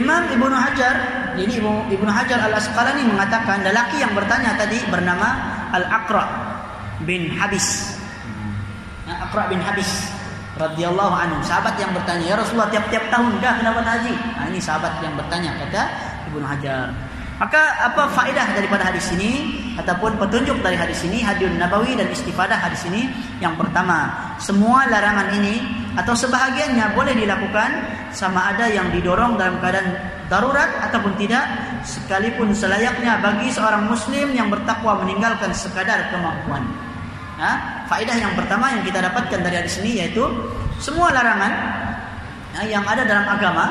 Imam 0.00 0.26
Ibnu 0.26 0.50
Hajar, 0.50 0.94
jadi 1.38 1.52
Ibnu, 1.60 1.92
Ibnu 1.92 2.10
Hajar 2.10 2.50
Al 2.50 2.56
Asqalani 2.58 3.06
mengatakan 3.06 3.62
lelaki 3.62 4.02
yang 4.02 4.10
bertanya 4.16 4.58
tadi 4.58 4.80
bernama 4.90 5.28
Al 5.70 5.86
Aqra 5.86 6.24
bin 7.06 7.30
Habis. 7.30 7.94
Nah, 9.06 9.28
Aqra 9.28 9.46
bin 9.52 9.62
Habis 9.62 10.10
radhiyallahu 10.58 11.14
anhu, 11.14 11.38
sahabat 11.46 11.78
yang 11.78 11.94
bertanya, 11.94 12.34
"Ya 12.34 12.36
Rasulullah, 12.40 12.72
tiap-tiap 12.72 13.06
tahun 13.12 13.38
dah 13.38 13.54
kenapa 13.60 13.86
haji?" 13.86 14.14
Nah, 14.14 14.44
ini 14.50 14.58
sahabat 14.58 14.98
yang 14.98 15.14
bertanya 15.14 15.62
kata 15.62 15.82
Ibnu 16.32 16.42
Hajar. 16.42 16.90
Maka 17.34 17.90
apa 17.90 18.06
faedah 18.14 18.54
daripada 18.54 18.86
hadis 18.86 19.10
ini 19.10 19.58
ataupun 19.74 20.14
petunjuk 20.22 20.62
dari 20.62 20.78
hadis 20.78 21.02
ini 21.02 21.18
hadun 21.18 21.58
nabawi 21.58 21.98
dan 21.98 22.06
istifadah 22.06 22.54
hadis 22.54 22.86
ini 22.86 23.10
yang 23.42 23.58
pertama 23.58 24.06
semua 24.38 24.86
larangan 24.86 25.34
ini 25.34 25.58
atau 25.98 26.14
sebahagiannya 26.14 26.94
boleh 26.94 27.10
dilakukan 27.18 27.70
sama 28.14 28.54
ada 28.54 28.70
yang 28.70 28.86
didorong 28.94 29.34
dalam 29.34 29.58
keadaan 29.58 29.98
darurat 30.30 30.70
ataupun 30.86 31.18
tidak 31.18 31.42
sekalipun 31.82 32.54
selayaknya 32.54 33.18
bagi 33.18 33.50
seorang 33.50 33.90
muslim 33.90 34.30
yang 34.30 34.46
bertakwa 34.46 35.02
meninggalkan 35.02 35.50
sekadar 35.50 36.14
kemampuan. 36.14 36.62
Nah, 37.34 37.82
faedah 37.90 38.14
yang 38.14 38.30
pertama 38.38 38.70
yang 38.78 38.86
kita 38.86 39.02
dapatkan 39.02 39.42
dari 39.42 39.58
hadis 39.58 39.82
ini 39.82 40.06
yaitu 40.06 40.22
semua 40.78 41.10
larangan 41.10 41.50
yang 42.62 42.86
ada 42.86 43.02
dalam 43.02 43.26
agama 43.26 43.66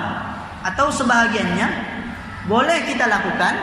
atau 0.67 0.91
sebahagiannya 0.91 1.92
boleh 2.47 2.77
kita 2.83 3.07
lakukan 3.07 3.53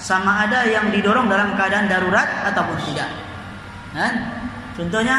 sama 0.00 0.48
ada 0.48 0.64
yang 0.68 0.90
didorong 0.90 1.28
dalam 1.28 1.56
keadaan 1.56 1.88
darurat 1.88 2.28
ataupun 2.52 2.76
tidak. 2.92 3.08
Kan? 3.94 4.12
Contohnya 4.74 5.16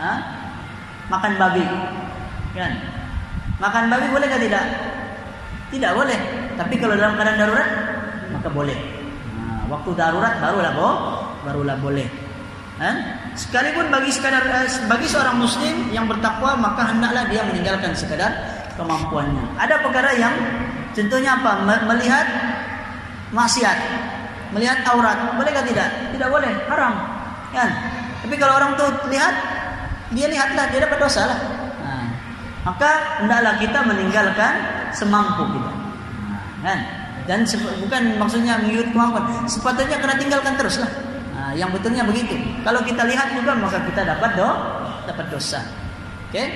ha? 0.00 0.12
makan 1.08 1.32
babi. 1.38 1.64
Kan? 2.56 2.72
Makan 3.56 3.84
babi 3.88 4.06
boleh 4.10 4.26
atau 4.28 4.42
tidak? 4.42 4.64
Tidak 5.70 5.92
boleh. 5.96 6.18
Tapi 6.56 6.74
kalau 6.80 6.94
dalam 6.98 7.14
keadaan 7.14 7.40
darurat 7.40 7.68
maka 8.32 8.48
boleh. 8.50 8.78
Nah, 9.36 9.64
waktu 9.70 9.90
darurat 9.94 10.34
barulah 10.42 10.72
boh, 10.74 10.94
barulah 11.46 11.76
boleh. 11.78 12.08
Kan? 12.76 12.96
Sekalipun 13.32 13.88
bagi 13.88 14.12
sekadar 14.12 14.44
eh, 14.44 14.68
bagi 14.84 15.08
seorang 15.08 15.40
muslim 15.40 15.88
yang 15.92 16.04
bertakwa 16.04 16.56
maka 16.60 16.92
hendaklah 16.92 17.24
dia 17.32 17.40
meninggalkan 17.48 17.96
sekadar 17.96 18.32
kemampuannya. 18.76 19.56
Ada 19.56 19.80
perkara 19.80 20.12
yang 20.20 20.34
Contohnya 20.96 21.36
apa? 21.36 21.52
Melihat 21.84 22.26
maksiat, 23.36 23.78
melihat 24.56 24.80
aurat, 24.88 25.36
boleh 25.36 25.52
tidak? 25.52 25.88
Tidak 26.16 26.28
boleh, 26.32 26.52
haram. 26.72 26.94
Kan? 27.52 27.68
Tapi 28.24 28.34
kalau 28.40 28.56
orang 28.56 28.72
tuh 28.80 28.88
lihat, 29.12 29.34
dia 30.16 30.26
lihatlah, 30.32 30.72
dia 30.72 30.88
dapat 30.88 30.96
dosa 30.96 31.28
lah. 31.28 31.40
Nah, 31.84 32.06
maka 32.64 33.20
hendaklah 33.20 33.60
kita 33.60 33.78
meninggalkan 33.84 34.52
semampu 34.96 35.44
kita. 35.52 35.72
Nah, 36.24 36.40
kan? 36.64 36.80
Dan 37.28 37.44
bukan 37.82 38.02
maksudnya 38.16 38.56
mengikut 38.56 38.94
kemampuan. 38.96 39.44
Sepatutnya 39.44 40.00
kena 40.00 40.16
tinggalkan 40.16 40.56
terus 40.56 40.80
lah. 40.80 40.88
Nah, 41.36 41.50
yang 41.52 41.68
betulnya 41.74 42.06
begitu. 42.08 42.40
Kalau 42.64 42.80
kita 42.80 43.04
lihat 43.04 43.36
juga 43.36 43.52
maka 43.52 43.84
kita 43.84 44.06
dapat 44.06 44.30
do, 44.38 44.48
dapat 45.04 45.26
dosa. 45.28 45.60
Oke? 46.30 46.32
Okay? 46.32 46.46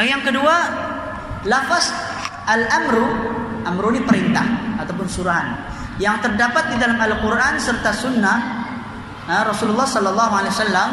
Yang 0.00 0.32
kedua, 0.32 0.56
Lafaz 1.48 1.88
al-amru, 2.44 3.06
amru 3.64 3.96
ini 3.96 4.04
perintah 4.04 4.44
ataupun 4.80 5.08
surahan 5.08 5.56
yang 6.00 6.20
terdapat 6.20 6.72
di 6.72 6.76
dalam 6.80 6.96
Al-Qur'an 7.00 7.60
serta 7.60 7.92
sunnah 7.92 8.38
nah, 9.28 9.44
Rasulullah 9.44 9.88
sallallahu 9.88 10.32
alaihi 10.32 10.52
wasallam 10.52 10.90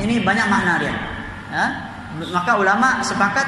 ini 0.00 0.14
banyak 0.24 0.46
makna 0.48 0.72
dia. 0.80 0.94
Ya. 1.50 1.64
Maka 2.32 2.56
ulama 2.56 3.00
sepakat 3.04 3.44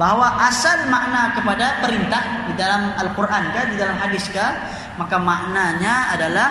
bahwa 0.00 0.40
asal 0.48 0.88
makna 0.88 1.36
kepada 1.36 1.80
perintah 1.84 2.48
di 2.48 2.56
dalam 2.56 2.96
Al-Qur'an 2.96 3.52
kan, 3.52 3.72
di 3.72 3.76
dalam 3.76 3.96
hadis 4.00 4.28
kan, 4.32 4.56
maka 4.96 5.20
maknanya 5.20 6.16
adalah 6.16 6.48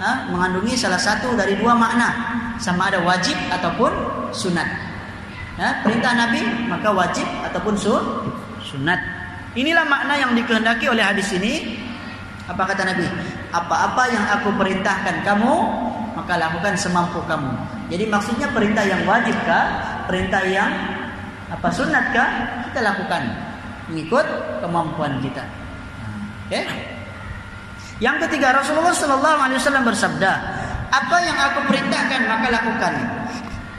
ha, 0.00 0.28
mengandungi 0.28 0.76
salah 0.76 1.00
satu 1.00 1.32
dari 1.32 1.56
dua 1.56 1.72
makna, 1.72 2.12
sama 2.60 2.92
ada 2.92 3.00
wajib 3.00 3.36
ataupun 3.48 3.92
sunat. 4.36 4.68
Ya, 5.54 5.80
perintah 5.80 6.12
Nabi 6.12 6.66
maka 6.66 6.90
wajib 6.92 7.24
ataupun 7.46 7.74
sun, 7.78 8.04
sunat. 8.74 9.00
Inilah 9.54 9.86
makna 9.86 10.18
yang 10.18 10.34
dikehendaki 10.34 10.90
oleh 10.90 11.06
hadis 11.06 11.30
ini. 11.30 11.78
Apa 12.50 12.66
kata 12.66 12.82
Nabi? 12.82 13.06
Apa-apa 13.54 14.02
yang 14.10 14.26
aku 14.34 14.50
perintahkan 14.58 15.22
kamu, 15.22 15.54
maka 16.18 16.34
lakukan 16.36 16.74
semampu 16.74 17.22
kamu. 17.24 17.54
Jadi 17.88 18.04
maksudnya 18.10 18.50
perintah 18.50 18.82
yang 18.82 19.06
wajib 19.06 19.38
kah? 19.46 19.64
Perintah 20.10 20.42
yang 20.42 20.68
apa 21.48 21.68
sunat 21.70 22.10
kah? 22.10 22.30
Kita 22.68 22.82
lakukan. 22.82 23.22
mengikut 23.84 24.24
kemampuan 24.64 25.20
kita. 25.20 25.44
Oke? 26.48 26.56
Okay? 26.56 26.64
Yang 28.00 28.26
ketiga 28.26 28.56
Rasulullah 28.56 28.96
Shallallahu 28.96 29.38
Alaihi 29.44 29.60
Wasallam 29.60 29.84
bersabda, 29.84 30.32
apa 30.88 31.16
yang 31.20 31.36
aku 31.36 31.68
perintahkan 31.68 32.20
maka 32.24 32.48
lakukan. 32.48 32.92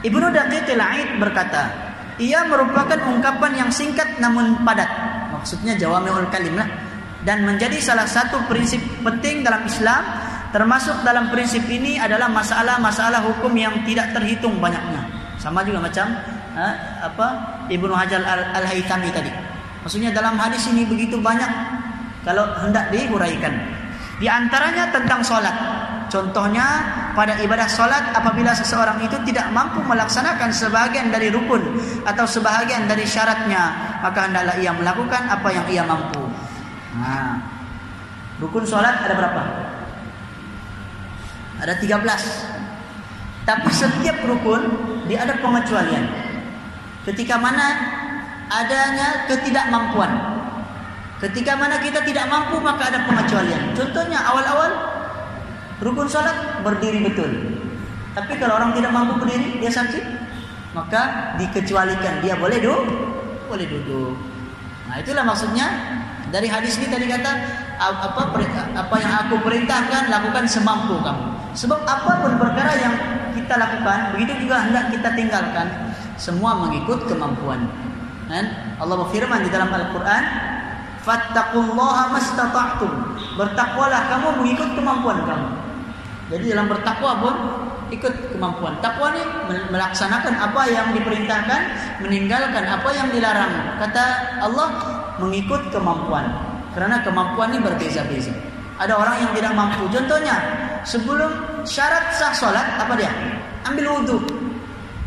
Ibnu 0.06 0.26
Daqiq 0.30 0.78
al 0.78 1.18
berkata, 1.18 1.85
ia 2.16 2.48
merupakan 2.48 2.96
ungkapan 3.12 3.52
yang 3.66 3.70
singkat 3.72 4.16
namun 4.16 4.60
padat. 4.64 4.88
Maksudnya 5.36 5.76
jawami'ul 5.76 6.28
kalim 6.32 6.56
lah. 6.56 6.68
Dan 7.26 7.42
menjadi 7.42 7.76
salah 7.82 8.06
satu 8.06 8.46
prinsip 8.46 8.78
penting 9.02 9.42
dalam 9.42 9.66
Islam 9.66 10.02
termasuk 10.54 11.02
dalam 11.02 11.28
prinsip 11.28 11.66
ini 11.66 11.98
adalah 11.98 12.30
masalah-masalah 12.30 13.20
hukum 13.20 13.52
yang 13.52 13.82
tidak 13.84 14.14
terhitung 14.14 14.56
banyaknya. 14.62 15.04
Sama 15.36 15.60
juga 15.66 15.84
macam 15.84 16.06
ha, 16.56 16.66
apa 17.04 17.26
Ibnu 17.68 17.92
Hajar 17.92 18.24
Al-Haytami 18.56 19.10
tadi. 19.12 19.28
Maksudnya 19.84 20.14
dalam 20.14 20.38
hadis 20.40 20.64
ini 20.70 20.86
begitu 20.86 21.20
banyak 21.20 21.50
kalau 22.24 22.46
hendak 22.62 22.88
diuraikan. 22.90 23.52
Di 24.16 24.26
antaranya 24.26 24.88
tentang 24.90 25.20
solat. 25.20 25.54
Contohnya 26.08 26.64
pada 27.16 27.40
ibadah 27.40 27.64
solat 27.64 28.12
apabila 28.12 28.52
seseorang 28.52 29.00
itu 29.00 29.16
tidak 29.24 29.48
mampu 29.48 29.80
melaksanakan 29.80 30.52
sebahagian 30.52 31.08
dari 31.08 31.32
rukun 31.32 31.64
atau 32.04 32.28
sebahagian 32.28 32.84
dari 32.84 33.08
syaratnya 33.08 33.72
maka 34.04 34.28
hendaklah 34.28 34.60
ia 34.60 34.76
melakukan 34.76 35.24
apa 35.24 35.48
yang 35.48 35.64
ia 35.72 35.82
mampu. 35.88 36.20
Nah, 37.00 37.40
rukun 38.36 38.68
solat 38.68 39.00
ada 39.00 39.16
berapa? 39.16 39.42
Ada 41.64 41.74
13. 41.80 43.48
Tapi 43.48 43.68
setiap 43.72 44.20
rukun 44.28 44.60
dia 45.08 45.24
ada 45.24 45.40
pengecualian. 45.40 46.04
Ketika 47.08 47.40
mana 47.40 47.66
adanya 48.52 49.24
ketidakmampuan. 49.24 50.36
Ketika 51.16 51.56
mana 51.56 51.80
kita 51.80 52.04
tidak 52.04 52.28
mampu 52.28 52.60
maka 52.60 52.92
ada 52.92 53.08
pengecualian. 53.08 53.72
Contohnya 53.72 54.20
awal-awal 54.20 54.95
rukun 55.80 56.08
salat 56.08 56.62
berdiri 56.64 57.04
betul. 57.04 57.30
Tapi 58.16 58.32
kalau 58.40 58.56
orang 58.56 58.72
tidak 58.72 58.96
mampu 58.96 59.20
berdiri, 59.20 59.60
dia 59.60 59.68
sakit, 59.68 60.04
maka 60.72 61.32
dikecualikan 61.36 62.24
dia 62.24 62.36
boleh 62.36 62.56
duduk, 62.60 62.84
boleh 63.48 63.66
duduk. 63.68 64.16
Nah, 64.88 64.96
itulah 65.02 65.24
maksudnya 65.24 65.66
dari 66.32 66.48
hadis 66.48 66.80
ini 66.80 66.88
tadi 66.88 67.06
kata 67.08 67.32
apa 67.76 68.32
apa 68.72 68.96
yang 68.96 69.12
aku 69.26 69.36
perintahkan 69.44 70.08
lakukan 70.08 70.44
semampu 70.48 70.96
kamu. 71.04 71.36
Sebab 71.56 71.84
apa 71.84 72.24
pun 72.24 72.32
perkara 72.36 72.72
yang 72.76 72.94
kita 73.32 73.56
lakukan, 73.56 74.16
begitu 74.16 74.48
juga 74.48 74.64
hendak 74.64 74.92
kita 74.92 75.08
tinggalkan, 75.16 75.92
semua 76.16 76.56
mengikut 76.56 77.04
kemampuan. 77.08 77.68
Dan 78.28 78.76
Allah 78.80 78.96
berfirman 79.06 79.44
di 79.44 79.50
dalam 79.52 79.72
Al-Qur'an, 79.72 80.24
"Fattaqullaha 81.04 82.12
mastata'tum." 82.12 82.92
Bertakwalah 83.36 84.08
kamu 84.08 84.28
mengikut 84.40 84.72
kemampuan 84.76 85.24
kamu. 85.24 85.48
Jadi 86.26 86.44
dalam 86.50 86.66
bertakwa 86.66 87.12
pun 87.22 87.34
ikut 87.94 88.34
kemampuan. 88.34 88.74
Takwa 88.82 89.14
ini 89.14 89.22
melaksanakan 89.70 90.34
apa 90.34 90.62
yang 90.66 90.90
diperintahkan, 90.90 91.60
meninggalkan 92.02 92.64
apa 92.66 92.88
yang 92.90 93.08
dilarang. 93.14 93.78
Kata 93.78 94.04
Allah 94.42 94.68
mengikut 95.22 95.70
kemampuan. 95.70 96.26
Karena 96.74 97.00
kemampuan 97.06 97.54
ini 97.54 97.62
berbeza-beza. 97.62 98.34
Ada 98.76 98.92
orang 98.92 99.16
yang 99.22 99.30
tidak 99.32 99.52
mampu. 99.56 99.88
Contohnya, 99.88 100.36
sebelum 100.84 101.30
syarat 101.64 102.12
sah 102.12 102.34
solat 102.36 102.76
apa 102.76 102.92
dia? 102.98 103.08
Ambil 103.64 103.88
wudhu. 103.88 104.18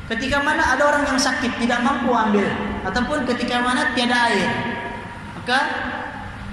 Ketika 0.10 0.42
mana 0.42 0.74
ada 0.74 0.90
orang 0.90 1.06
yang 1.06 1.20
sakit 1.22 1.62
tidak 1.62 1.86
mampu 1.86 2.10
ambil, 2.10 2.42
ataupun 2.82 3.30
ketika 3.30 3.62
mana 3.62 3.94
tiada 3.94 4.18
air, 4.34 4.50
maka 5.38 5.60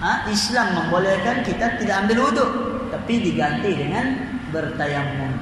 ha, 0.05 0.29
Islam 0.29 0.77
membolehkan 0.77 1.41
kita 1.41 1.81
tidak 1.81 2.05
ambil 2.05 2.29
wudhu, 2.29 2.47
tapi 2.93 3.25
diganti 3.25 3.73
dengan 3.73 4.36
bertayamum. 4.55 5.33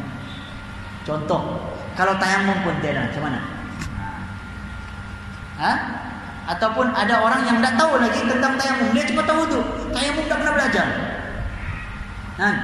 Contoh, 1.04 1.60
kalau 1.92 2.16
tayamum 2.16 2.56
pun 2.64 2.74
tidak, 2.80 3.12
macam 3.12 3.22
mana? 3.28 3.40
Hah? 5.60 5.76
Ataupun 6.44 6.92
ada 6.92 7.24
orang 7.24 7.44
yang 7.48 7.56
tidak 7.60 7.74
tahu 7.80 7.92
lagi 8.00 8.20
tentang 8.24 8.52
tayamum, 8.60 8.88
dia 8.92 9.04
cuma 9.08 9.22
tahu 9.24 9.40
itu. 9.48 9.60
Tayamum 9.92 10.22
tidak 10.28 10.38
pernah 10.44 10.54
belajar. 10.56 10.86
Nah, 12.34 12.54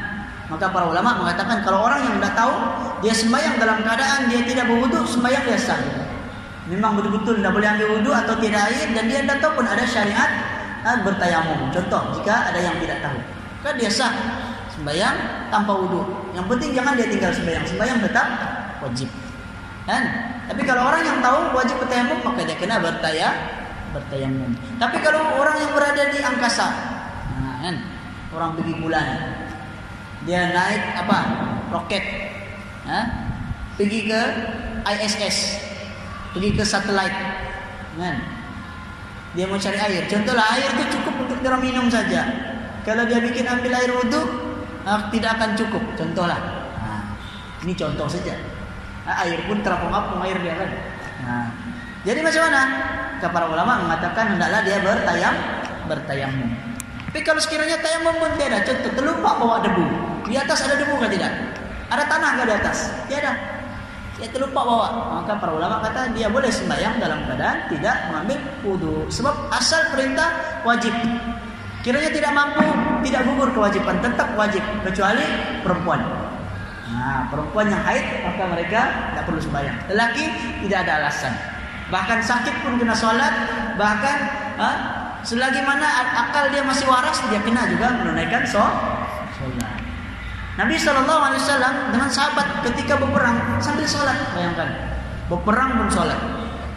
maka 0.51 0.66
para 0.68 0.86
ulama 0.91 1.11
mengatakan 1.22 1.62
kalau 1.62 1.86
orang 1.86 2.01
yang 2.05 2.14
tidak 2.20 2.34
tahu, 2.34 2.55
dia 3.01 3.14
sembahyang 3.14 3.57
dalam 3.57 3.78
keadaan 3.86 4.20
dia 4.28 4.41
tidak 4.45 4.64
berwudu, 4.68 5.01
sembahyang 5.09 5.45
dia 5.47 5.61
sah. 5.61 5.80
Memang 6.68 6.99
betul-betul 6.99 7.41
tidak 7.41 7.53
boleh 7.57 7.68
ambil 7.70 7.88
wudu 7.99 8.11
atau 8.14 8.34
tidak 8.38 8.62
air 8.68 8.95
dan 8.95 9.05
dia 9.09 9.20
tidak 9.24 9.38
tahu 9.43 9.62
pun 9.62 9.66
ada 9.66 9.84
syariat 9.86 10.30
bertayamum. 11.03 11.70
Contoh, 11.72 12.03
jika 12.18 12.51
ada 12.53 12.61
yang 12.61 12.76
tidak 12.82 12.99
tahu, 13.01 13.18
kan 13.64 13.74
dia 13.78 13.91
sah 13.91 14.12
sembahyang 14.80 15.16
tanpa 15.52 15.72
wudhu. 15.76 16.32
Yang 16.32 16.46
penting 16.56 16.70
jangan 16.72 16.92
dia 16.96 17.06
tinggal 17.12 17.32
sembahyang. 17.36 17.64
Sembahyang 17.68 17.98
tetap 18.00 18.26
wajib. 18.80 19.08
Kan? 19.84 20.02
Tapi 20.48 20.62
kalau 20.64 20.82
orang 20.88 21.02
yang 21.04 21.18
tahu 21.20 21.38
wajib 21.52 21.76
bertayamum 21.84 22.18
maka 22.24 22.40
dia 22.48 22.56
kena 22.56 22.80
bertaya 22.80 23.28
bertayamum. 23.92 24.50
Tapi 24.80 24.96
kalau 25.04 25.36
orang 25.36 25.56
yang 25.60 25.70
berada 25.76 26.02
di 26.08 26.18
angkasa, 26.22 26.68
nah, 27.36 27.56
kan? 27.60 27.76
Orang 28.32 28.56
pergi 28.56 28.74
bulan. 28.80 29.06
Dia 30.24 30.54
naik 30.54 30.82
apa? 31.06 31.18
Roket. 31.74 32.04
Ha? 32.86 33.00
Pergi 33.76 34.00
ke 34.06 34.20
ISS. 34.86 35.38
Pergi 36.36 36.50
ke 36.54 36.62
satelit. 36.62 37.10
Kan? 37.98 38.16
Dia 39.34 39.44
mau 39.46 39.58
cari 39.58 39.78
air. 39.78 40.06
Contohlah 40.06 40.46
air 40.58 40.70
itu 40.74 40.84
cukup 40.98 41.14
untuk 41.26 41.38
dia 41.42 41.58
minum 41.58 41.86
saja. 41.90 42.22
Kalau 42.86 43.06
dia 43.06 43.18
bikin 43.22 43.46
ambil 43.46 43.72
air 43.74 43.90
wudhu, 43.90 44.49
nah, 44.84 45.08
tidak 45.12 45.36
akan 45.36 45.50
cukup. 45.56 45.82
Contohlah, 45.96 46.40
nah, 46.80 47.02
ini 47.64 47.72
contoh 47.76 48.06
saja. 48.08 48.34
Nah, 49.04 49.14
air 49.26 49.40
pun 49.44 49.60
terapung-apung 49.64 50.20
air 50.24 50.38
dia 50.40 50.54
kan. 50.54 50.70
Nah, 51.24 51.46
jadi 52.04 52.20
macam 52.24 52.42
mana? 52.48 52.62
Para 53.20 53.46
ulama 53.52 53.84
mengatakan 53.84 54.36
hendaklah 54.36 54.64
dia 54.64 54.80
bertayam, 54.80 55.34
bertayamum. 55.84 56.50
Tapi 57.10 57.20
kalau 57.26 57.42
sekiranya 57.42 57.76
tayamum 57.82 58.16
pun 58.16 58.32
tiada, 58.38 58.64
contoh 58.64 58.92
terlupa 58.96 59.36
bawa 59.36 59.60
debu. 59.60 59.84
Di 60.30 60.38
atas 60.38 60.64
ada 60.64 60.80
debu 60.80 60.96
kan 60.96 61.10
tidak? 61.12 61.32
Ada 61.90 62.06
tanah 62.06 62.30
kan 62.38 62.46
di 62.46 62.54
atas? 62.54 62.78
Tiada. 63.10 63.34
Dia 64.16 64.28
terlupa 64.30 64.62
bawa. 64.62 64.88
Maka 65.20 65.36
para 65.36 65.52
ulama 65.52 65.82
kata 65.84 66.14
dia 66.16 66.30
boleh 66.30 66.48
sembahyang 66.48 67.02
dalam 67.02 67.26
keadaan 67.28 67.66
tidak 67.72 67.96
mengambil 68.08 68.38
wudhu. 68.62 68.96
Sebab 69.10 69.50
asal 69.52 69.90
perintah 69.90 70.60
wajib. 70.62 70.92
Kiranya 71.80 72.12
tidak 72.12 72.32
mampu, 72.36 72.64
tidak 73.08 73.24
gugur 73.24 73.48
kewajiban, 73.56 73.96
tetap 74.04 74.36
wajib 74.36 74.60
kecuali 74.84 75.24
perempuan. 75.64 76.00
Nah, 76.90 77.30
perempuan 77.32 77.72
yang 77.72 77.80
haid 77.86 78.20
maka 78.20 78.42
mereka 78.50 78.80
tidak 79.14 79.24
perlu 79.24 79.40
sembahyang. 79.40 79.76
Lelaki 79.88 80.24
tidak 80.66 80.78
ada 80.84 80.92
alasan. 81.00 81.32
Bahkan 81.88 82.18
sakit 82.20 82.54
pun 82.62 82.76
kena 82.76 82.92
sholat, 82.92 83.32
bahkan 83.80 84.16
ha, 84.60 84.68
selagi 85.24 85.64
mana 85.64 85.88
akal 86.28 86.52
dia 86.52 86.62
masih 86.66 86.84
waras 86.84 87.18
dia 87.32 87.40
kena 87.40 87.64
juga 87.70 87.96
menunaikan 87.96 88.44
sholat. 88.44 89.10
Nabi 90.60 90.76
Wasallam 90.76 91.94
dengan 91.94 92.10
sahabat 92.12 92.60
ketika 92.68 93.00
berperang 93.00 93.56
sambil 93.64 93.88
sholat, 93.88 94.36
bayangkan 94.36 94.68
berperang 95.32 95.80
pun 95.80 95.88
sholat. 95.88 96.20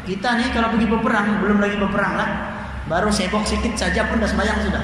Kita 0.07 0.39
nih 0.39 0.55
kalau 0.55 0.71
pergi 0.71 0.87
berperang 0.87 1.43
belum 1.43 1.57
lagi 1.59 1.75
berperang 1.75 2.13
lah, 2.15 2.29
Baru 2.87 3.07
sebok 3.07 3.47
sedikit 3.47 3.79
saja 3.79 4.07
pun 4.11 4.19
dah 4.19 4.27
sembahyang 4.27 4.59
sudah. 4.67 4.83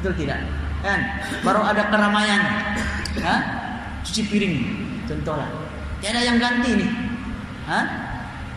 Betul 0.00 0.12
tidak? 0.24 0.40
Kan? 0.80 1.00
Baru 1.44 1.60
ada 1.60 1.88
keramaian. 1.92 2.40
Ha? 3.20 3.36
Cuci 4.04 4.22
piring 4.28 4.56
contohlah. 5.08 5.48
Tiada 6.00 6.20
yang 6.20 6.40
ganti 6.40 6.70
nih. 6.76 6.90
Ha? 7.68 7.80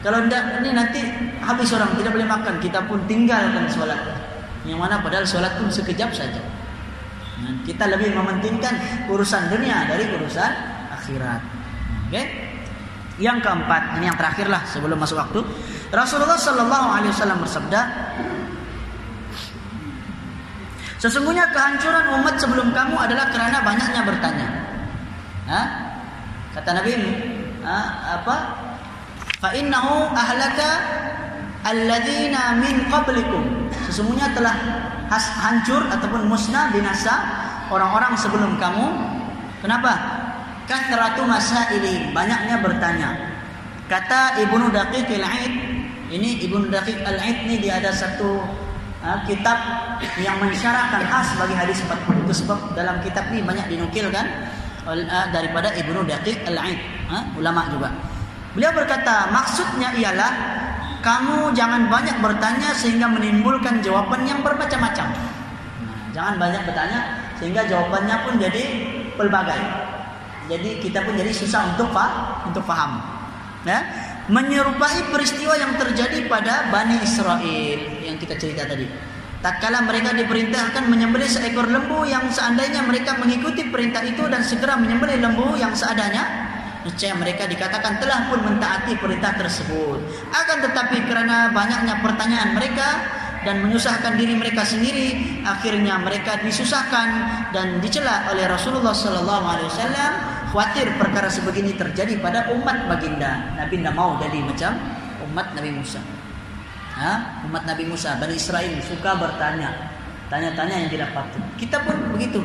Kalau 0.03 0.23
tidak 0.27 0.63
ini 0.63 0.69
nanti 0.71 0.99
habis 1.41 1.73
orang 1.73 1.91
tidak 1.97 2.11
boleh 2.15 2.27
makan, 2.27 2.61
kita 2.63 2.79
pun 2.85 3.03
tinggalkan 3.09 3.65
sholat. 3.67 3.97
Yang 4.63 4.79
mana 4.79 4.99
padahal 5.03 5.25
sholat 5.27 5.57
pun 5.59 5.67
sekejap 5.71 6.11
saja. 6.11 6.43
Nah, 7.37 7.53
kita 7.63 7.87
lebih 7.91 8.13
mementingkan 8.15 9.07
urusan 9.11 9.51
dunia 9.51 9.87
dari 9.87 10.07
urusan 10.09 10.51
akhirat. 10.95 11.41
Oke? 12.07 12.13
Okay? 12.13 12.25
Yang 13.17 13.49
keempat, 13.49 13.97
ini 13.97 14.05
yang 14.05 14.17
terakhir 14.17 14.45
lah 14.45 14.61
sebelum 14.69 15.01
masuk 15.01 15.17
waktu. 15.17 15.41
Rasulullah 15.89 16.37
Shallallahu 16.37 16.87
Alaihi 16.93 17.11
Wasallam 17.15 17.41
bersabda, 17.41 17.79
Sesungguhnya 20.97 21.53
kehancuran 21.53 22.17
umat 22.17 22.41
sebelum 22.41 22.73
kamu 22.73 22.97
adalah 22.97 23.29
karena 23.29 23.61
banyaknya 23.61 24.01
bertanya. 24.01 24.47
Hah? 25.45 25.65
Kata 26.57 26.69
Nabi, 26.73 26.93
ha? 27.61 27.79
apa? 28.17 28.35
Fa 29.37 29.53
innahu 29.53 30.09
ahlaka 30.09 30.69
alladzina 31.61 32.57
min 32.57 32.89
qablikum. 32.89 33.69
Sesungguhnya 33.85 34.33
telah 34.33 34.57
hancur 35.13 35.85
ataupun 35.85 36.25
musnah 36.25 36.73
binasa 36.73 37.13
orang-orang 37.69 38.17
sebelum 38.17 38.57
kamu. 38.57 38.87
Kenapa? 39.61 39.93
Kathratu 40.65 41.23
masaili, 41.29 42.11
banyaknya 42.11 42.59
bertanya. 42.59 43.09
Kata 43.87 44.41
Ibnu 44.43 44.67
Daqiq 44.73 45.07
al-Aid, 45.07 45.53
ini 46.11 46.43
Ibnu 46.43 46.67
Daqiq 46.67 47.05
al-Aid 47.07 47.47
ini 47.47 47.55
dia 47.63 47.79
ada 47.79 47.95
satu 47.95 48.43
kitab 49.23 49.57
yang 50.19 50.35
mensyarahkan 50.41 51.01
khas 51.07 51.37
bagi 51.39 51.55
hadis 51.55 51.79
40 51.85 52.27
itu 52.27 52.33
sebab 52.43 52.59
dalam 52.75 52.99
kitab 52.99 53.29
ini 53.31 53.45
banyak 53.45 53.65
dinukilkan 53.71 54.25
uh, 54.83 55.27
daripada 55.31 55.71
Ibnu 55.75 56.03
Daqiq 56.03 56.43
Al-Aid, 56.47 56.79
ulama 57.39 57.71
juga. 57.71 57.89
Beliau 58.57 58.73
berkata, 58.73 59.29
maksudnya 59.29 59.93
ialah 59.95 60.31
kamu 61.05 61.53
jangan 61.53 61.87
banyak 61.87 62.17
bertanya 62.19 62.73
sehingga 62.73 63.07
menimbulkan 63.07 63.79
jawaban 63.85 64.25
yang 64.25 64.41
bermacam-macam. 64.41 65.07
Nah, 65.85 65.97
jangan 66.11 66.35
banyak 66.41 66.61
bertanya 66.65 66.99
sehingga 67.37 67.63
jawabannya 67.69 68.15
pun 68.25 68.33
jadi 68.41 68.63
pelbagai. 69.13 69.61
Jadi 70.47 70.69
kita 70.81 71.05
pun 71.05 71.13
jadi 71.13 71.31
susah 71.31 71.75
untuk 71.75 71.93
pak 71.93 72.43
untuk 72.49 72.63
paham. 72.65 72.97
Ya, 73.67 73.83
menyerupai 74.27 75.07
peristiwa 75.11 75.55
yang 75.55 75.79
terjadi 75.79 76.27
pada 76.27 76.67
Bani 76.67 76.99
Israel 76.99 77.79
yang 78.03 78.19
kita 78.19 78.35
cerita 78.35 78.67
tadi. 78.67 78.87
Tatkala 79.37 79.85
mereka 79.85 80.11
diperintahkan 80.17 80.89
menyembelih 80.91 81.29
seekor 81.29 81.69
lembu 81.69 82.03
yang 82.03 82.27
seandainya 82.27 82.83
mereka 82.83 83.15
mengikuti 83.21 83.69
perintah 83.71 84.03
itu 84.03 84.25
dan 84.27 84.43
segera 84.43 84.75
menyembelih 84.75 85.23
lembu 85.23 85.55
yang 85.55 85.71
seadanya, 85.71 86.25
niscaya 86.83 87.15
mereka 87.15 87.47
dikatakan 87.47 88.01
telah 88.01 88.27
pun 88.27 88.43
mentaati 88.43 88.97
perintah 88.99 89.37
tersebut. 89.37 90.01
Akan 90.33 90.57
tetapi 90.65 91.05
karena 91.05 91.53
banyaknya 91.53 92.01
pertanyaan 92.01 92.57
mereka 92.57 92.89
dan 93.45 93.63
menyusahkan 93.63 94.19
diri 94.19 94.35
mereka 94.35 94.65
sendiri, 94.67 95.39
akhirnya 95.45 96.01
mereka 96.01 96.41
disusahkan 96.43 97.07
dan 97.55 97.79
dicela 97.79 98.27
oleh 98.33 98.49
Rasulullah 98.49 98.91
sallallahu 98.91 99.45
alaihi 99.47 99.69
wasallam 99.71 100.36
khawatir 100.57 100.89
perkara 100.97 101.29
sebegini 101.29 101.77
terjadi 101.77 102.17
pada 102.17 102.49
umat 102.49 102.89
baginda. 102.89 103.53
Nabi 103.53 103.77
tidak 103.77 103.93
mau 103.93 104.17
jadi 104.17 104.41
macam 104.41 104.73
umat 105.29 105.53
Nabi 105.53 105.69
Musa. 105.69 106.01
Ha? 106.97 107.45
Umat 107.45 107.69
Nabi 107.69 107.85
Musa, 107.85 108.17
Bani 108.17 108.33
Israel 108.33 108.73
suka 108.81 109.21
bertanya, 109.21 109.93
tanya-tanya 110.33 110.81
yang 110.81 110.89
tidak 110.89 111.13
patut. 111.13 111.45
Kita 111.61 111.85
pun 111.85 112.09
begitu. 112.09 112.41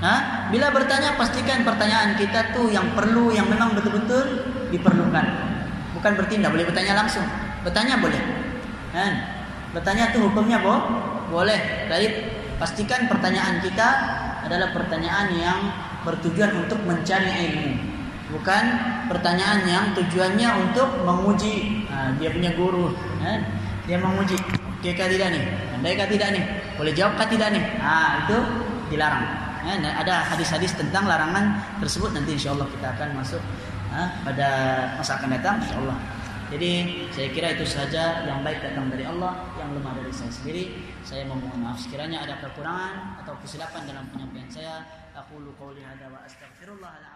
Ha? 0.00 0.48
Bila 0.48 0.72
bertanya 0.72 1.12
pastikan 1.20 1.60
pertanyaan 1.60 2.16
kita 2.16 2.56
tuh 2.56 2.72
yang 2.72 2.88
perlu, 2.96 3.28
yang 3.36 3.44
memang 3.44 3.76
betul-betul 3.76 4.48
diperlukan. 4.72 5.52
Bukan 5.92 6.12
bertindak, 6.16 6.56
boleh 6.56 6.64
bertanya 6.72 7.04
langsung. 7.04 7.28
Bertanya 7.68 8.00
boleh. 8.00 8.22
Kan? 8.96 9.12
Bertanya 9.76 10.08
tuh 10.08 10.24
hukumnya 10.24 10.56
boh? 10.56 10.88
Boleh. 11.28 11.84
Jadi 11.84 12.32
pastikan 12.56 13.12
pertanyaan 13.12 13.60
kita 13.60 13.88
adalah 14.48 14.72
pertanyaan 14.72 15.28
yang 15.36 15.91
bertujuan 16.02 16.66
untuk 16.66 16.78
mencari 16.84 17.30
ilmu. 17.50 17.70
Bukan 18.32 18.64
pertanyaan 19.12 19.60
yang 19.68 19.84
tujuannya 19.92 20.48
untuk 20.68 20.88
menguji. 21.04 21.84
Nah, 21.92 22.16
dia 22.16 22.32
punya 22.32 22.50
guru 22.56 22.96
kan? 23.20 23.44
dia 23.82 23.98
menguji 23.98 24.38
oke 24.38 24.90
tidak 24.94 25.28
nih? 25.34 25.44
Andai 25.74 25.98
tidak 25.98 26.28
nih? 26.32 26.44
Boleh 26.78 26.92
jawab 26.94 27.18
tidak 27.26 27.48
nih? 27.50 27.64
Ah 27.82 28.22
itu 28.26 28.36
dilarang. 28.94 29.26
Ya, 29.62 29.78
ada 29.78 30.26
hadis-hadis 30.26 30.74
tentang 30.74 31.06
larangan 31.06 31.54
tersebut. 31.78 32.10
Nanti 32.14 32.34
insya 32.34 32.50
Allah 32.54 32.66
kita 32.66 32.86
akan 32.98 33.08
masuk 33.14 33.42
ha, 33.94 34.10
pada 34.26 34.48
masa 34.98 35.18
akan 35.18 35.30
datang 35.38 35.62
insya 35.62 35.76
Allah. 35.82 35.98
Jadi 36.52 36.72
saya 37.08 37.28
kira 37.32 37.48
itu 37.56 37.64
saja 37.64 38.28
yang 38.28 38.44
baik 38.44 38.60
datang 38.60 38.92
dari 38.92 39.08
Allah 39.08 39.40
yang 39.56 39.72
lemah 39.72 39.96
dari 39.96 40.12
saya 40.12 40.28
sendiri. 40.28 40.76
Saya 41.00 41.24
memohon 41.24 41.64
maaf 41.64 41.80
sekiranya 41.80 42.28
ada 42.28 42.36
kekurangan 42.44 43.24
atau 43.24 43.32
kesilapan 43.40 43.88
dalam 43.88 44.04
penyampaian 44.12 44.50
saya 44.52 44.84
أقول 45.16 45.54
قولي 45.60 45.84
هذا 45.84 46.08
وأستغفر 46.08 46.72
الله 46.72 46.98
العظيم. 46.98 47.11